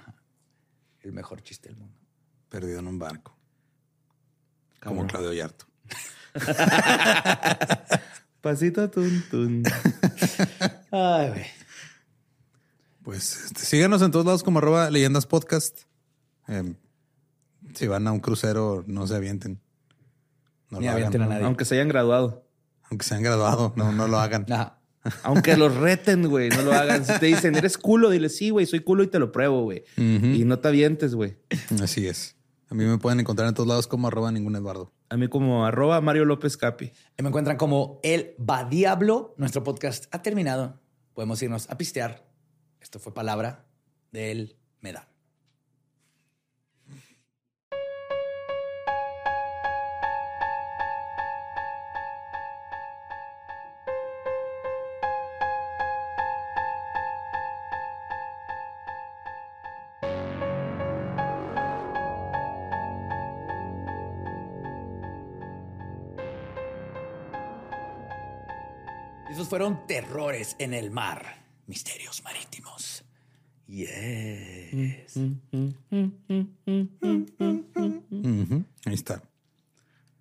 [1.01, 1.99] El mejor chiste del mundo.
[2.49, 3.37] Perdido en un barco.
[4.83, 5.66] Como Claudio Yarto.
[8.41, 9.62] Pasito tun tun.
[10.91, 11.45] Ay,
[13.03, 15.81] Pues este, síganos en todos lados como arroba leyendas podcast.
[16.49, 16.74] Em,
[17.74, 19.61] si van a un crucero, no se avienten.
[20.70, 21.45] No lo hagan.
[21.45, 22.47] Aunque se hayan graduado.
[22.91, 24.47] Aunque se hayan graduado, no, no lo hagan.
[25.22, 27.05] Aunque los reten, güey, no lo hagan.
[27.05, 29.85] Si te dicen, eres culo, dile sí, güey, soy culo y te lo pruebo, güey.
[29.97, 31.39] Y no te avientes, güey.
[31.83, 32.37] Así es.
[32.71, 34.93] A mí me pueden encontrar en todos lados como arroba ningún Eduardo.
[35.09, 36.93] A mí como arroba Mario López Capi.
[37.18, 39.35] Y me encuentran como El Va Diablo.
[39.37, 40.79] Nuestro podcast ha terminado.
[41.12, 42.25] Podemos irnos a pistear.
[42.81, 43.66] Esto fue palabra
[44.12, 45.10] del Meda.
[69.51, 73.05] Fueron terrores en el mar, misterios marítimos.
[73.66, 75.16] Yes.
[78.86, 79.24] Ahí está.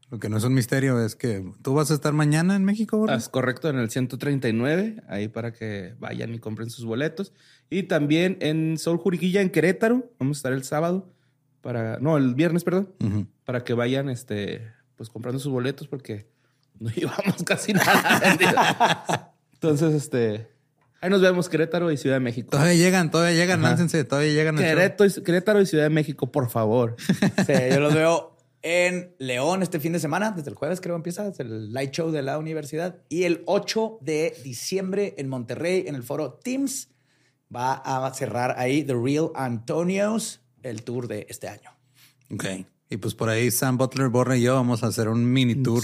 [0.10, 3.00] Lo que no es un misterio es que tú vas a estar mañana en México,
[3.02, 3.18] ¿verdad?
[3.18, 7.32] Es correcto, en el 139, ahí para que vayan y compren sus boletos.
[7.70, 11.14] Y también en Sol Juriquilla, en Querétaro, vamos a estar el sábado,
[11.62, 12.96] para, no, el viernes, perdón,
[13.46, 16.26] para que vayan, este, pues comprando sus boletos porque
[16.82, 19.34] no llevamos casi nada.
[19.54, 20.48] Entonces, este,
[21.02, 22.50] ahí nos vemos Querétaro y Ciudad de México.
[22.52, 24.56] Todavía llegan, todavía llegan, láncense, todavía llegan.
[24.56, 26.96] Querétaro y, Querétaro y Ciudad de México, por favor.
[27.46, 31.28] Sí, yo los veo en León este fin de semana, desde el jueves creo empieza,
[31.28, 33.02] es el light show de la universidad.
[33.10, 36.90] Y el 8 de diciembre en Monterrey, en el foro Teams,
[37.54, 41.72] va a cerrar ahí The Real Antonios, el tour de este año.
[42.32, 42.46] Ok.
[42.92, 45.84] Y pues por ahí Sam Butler, Borra y yo vamos a hacer un mini tour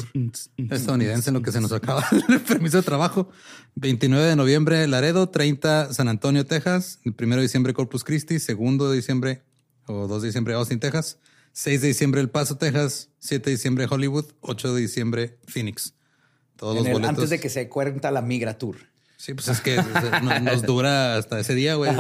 [0.58, 3.30] estadounidense en lo que se nos acaba el permiso de trabajo.
[3.76, 8.90] 29 de noviembre Laredo, 30 San Antonio, Texas, el 1 de diciembre Corpus Christi, 2
[8.90, 9.44] de diciembre
[9.86, 11.20] o 2 de diciembre Austin, Texas,
[11.52, 15.94] 6 de diciembre El Paso, Texas, 7 de diciembre Hollywood, 8 de diciembre Phoenix.
[16.56, 17.10] Todos los boletos.
[17.10, 18.78] Antes de que se cuenta la Migra Tour.
[19.18, 19.80] Sí, pues es que
[20.42, 21.92] nos dura hasta ese día, güey.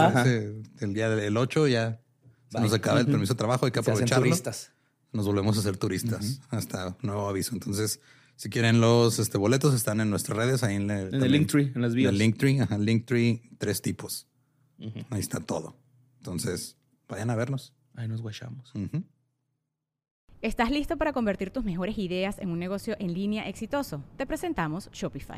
[0.80, 2.02] el día del 8 ya
[2.50, 4.36] se nos acaba el permiso de trabajo, hay que aprovecharlo
[5.16, 7.54] nos volvemos a ser turistas hasta nuevo aviso.
[7.54, 8.02] Entonces,
[8.36, 11.96] si quieren los este, boletos, están en nuestras redes, ahí en, el Linktree, en las
[11.96, 12.10] vías.
[12.10, 14.28] En el Linktree, ajá, Linktree, tres tipos.
[15.10, 15.76] Ahí está todo.
[16.18, 16.78] Entonces,
[17.08, 17.74] vayan a vernos.
[17.96, 18.74] Ahí nos guachamos.
[20.42, 24.04] ¿Estás listo para convertir tus mejores ideas en un negocio en línea exitoso?
[24.18, 25.38] Te presentamos Shopify.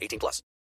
[0.00, 0.40] 18 plus.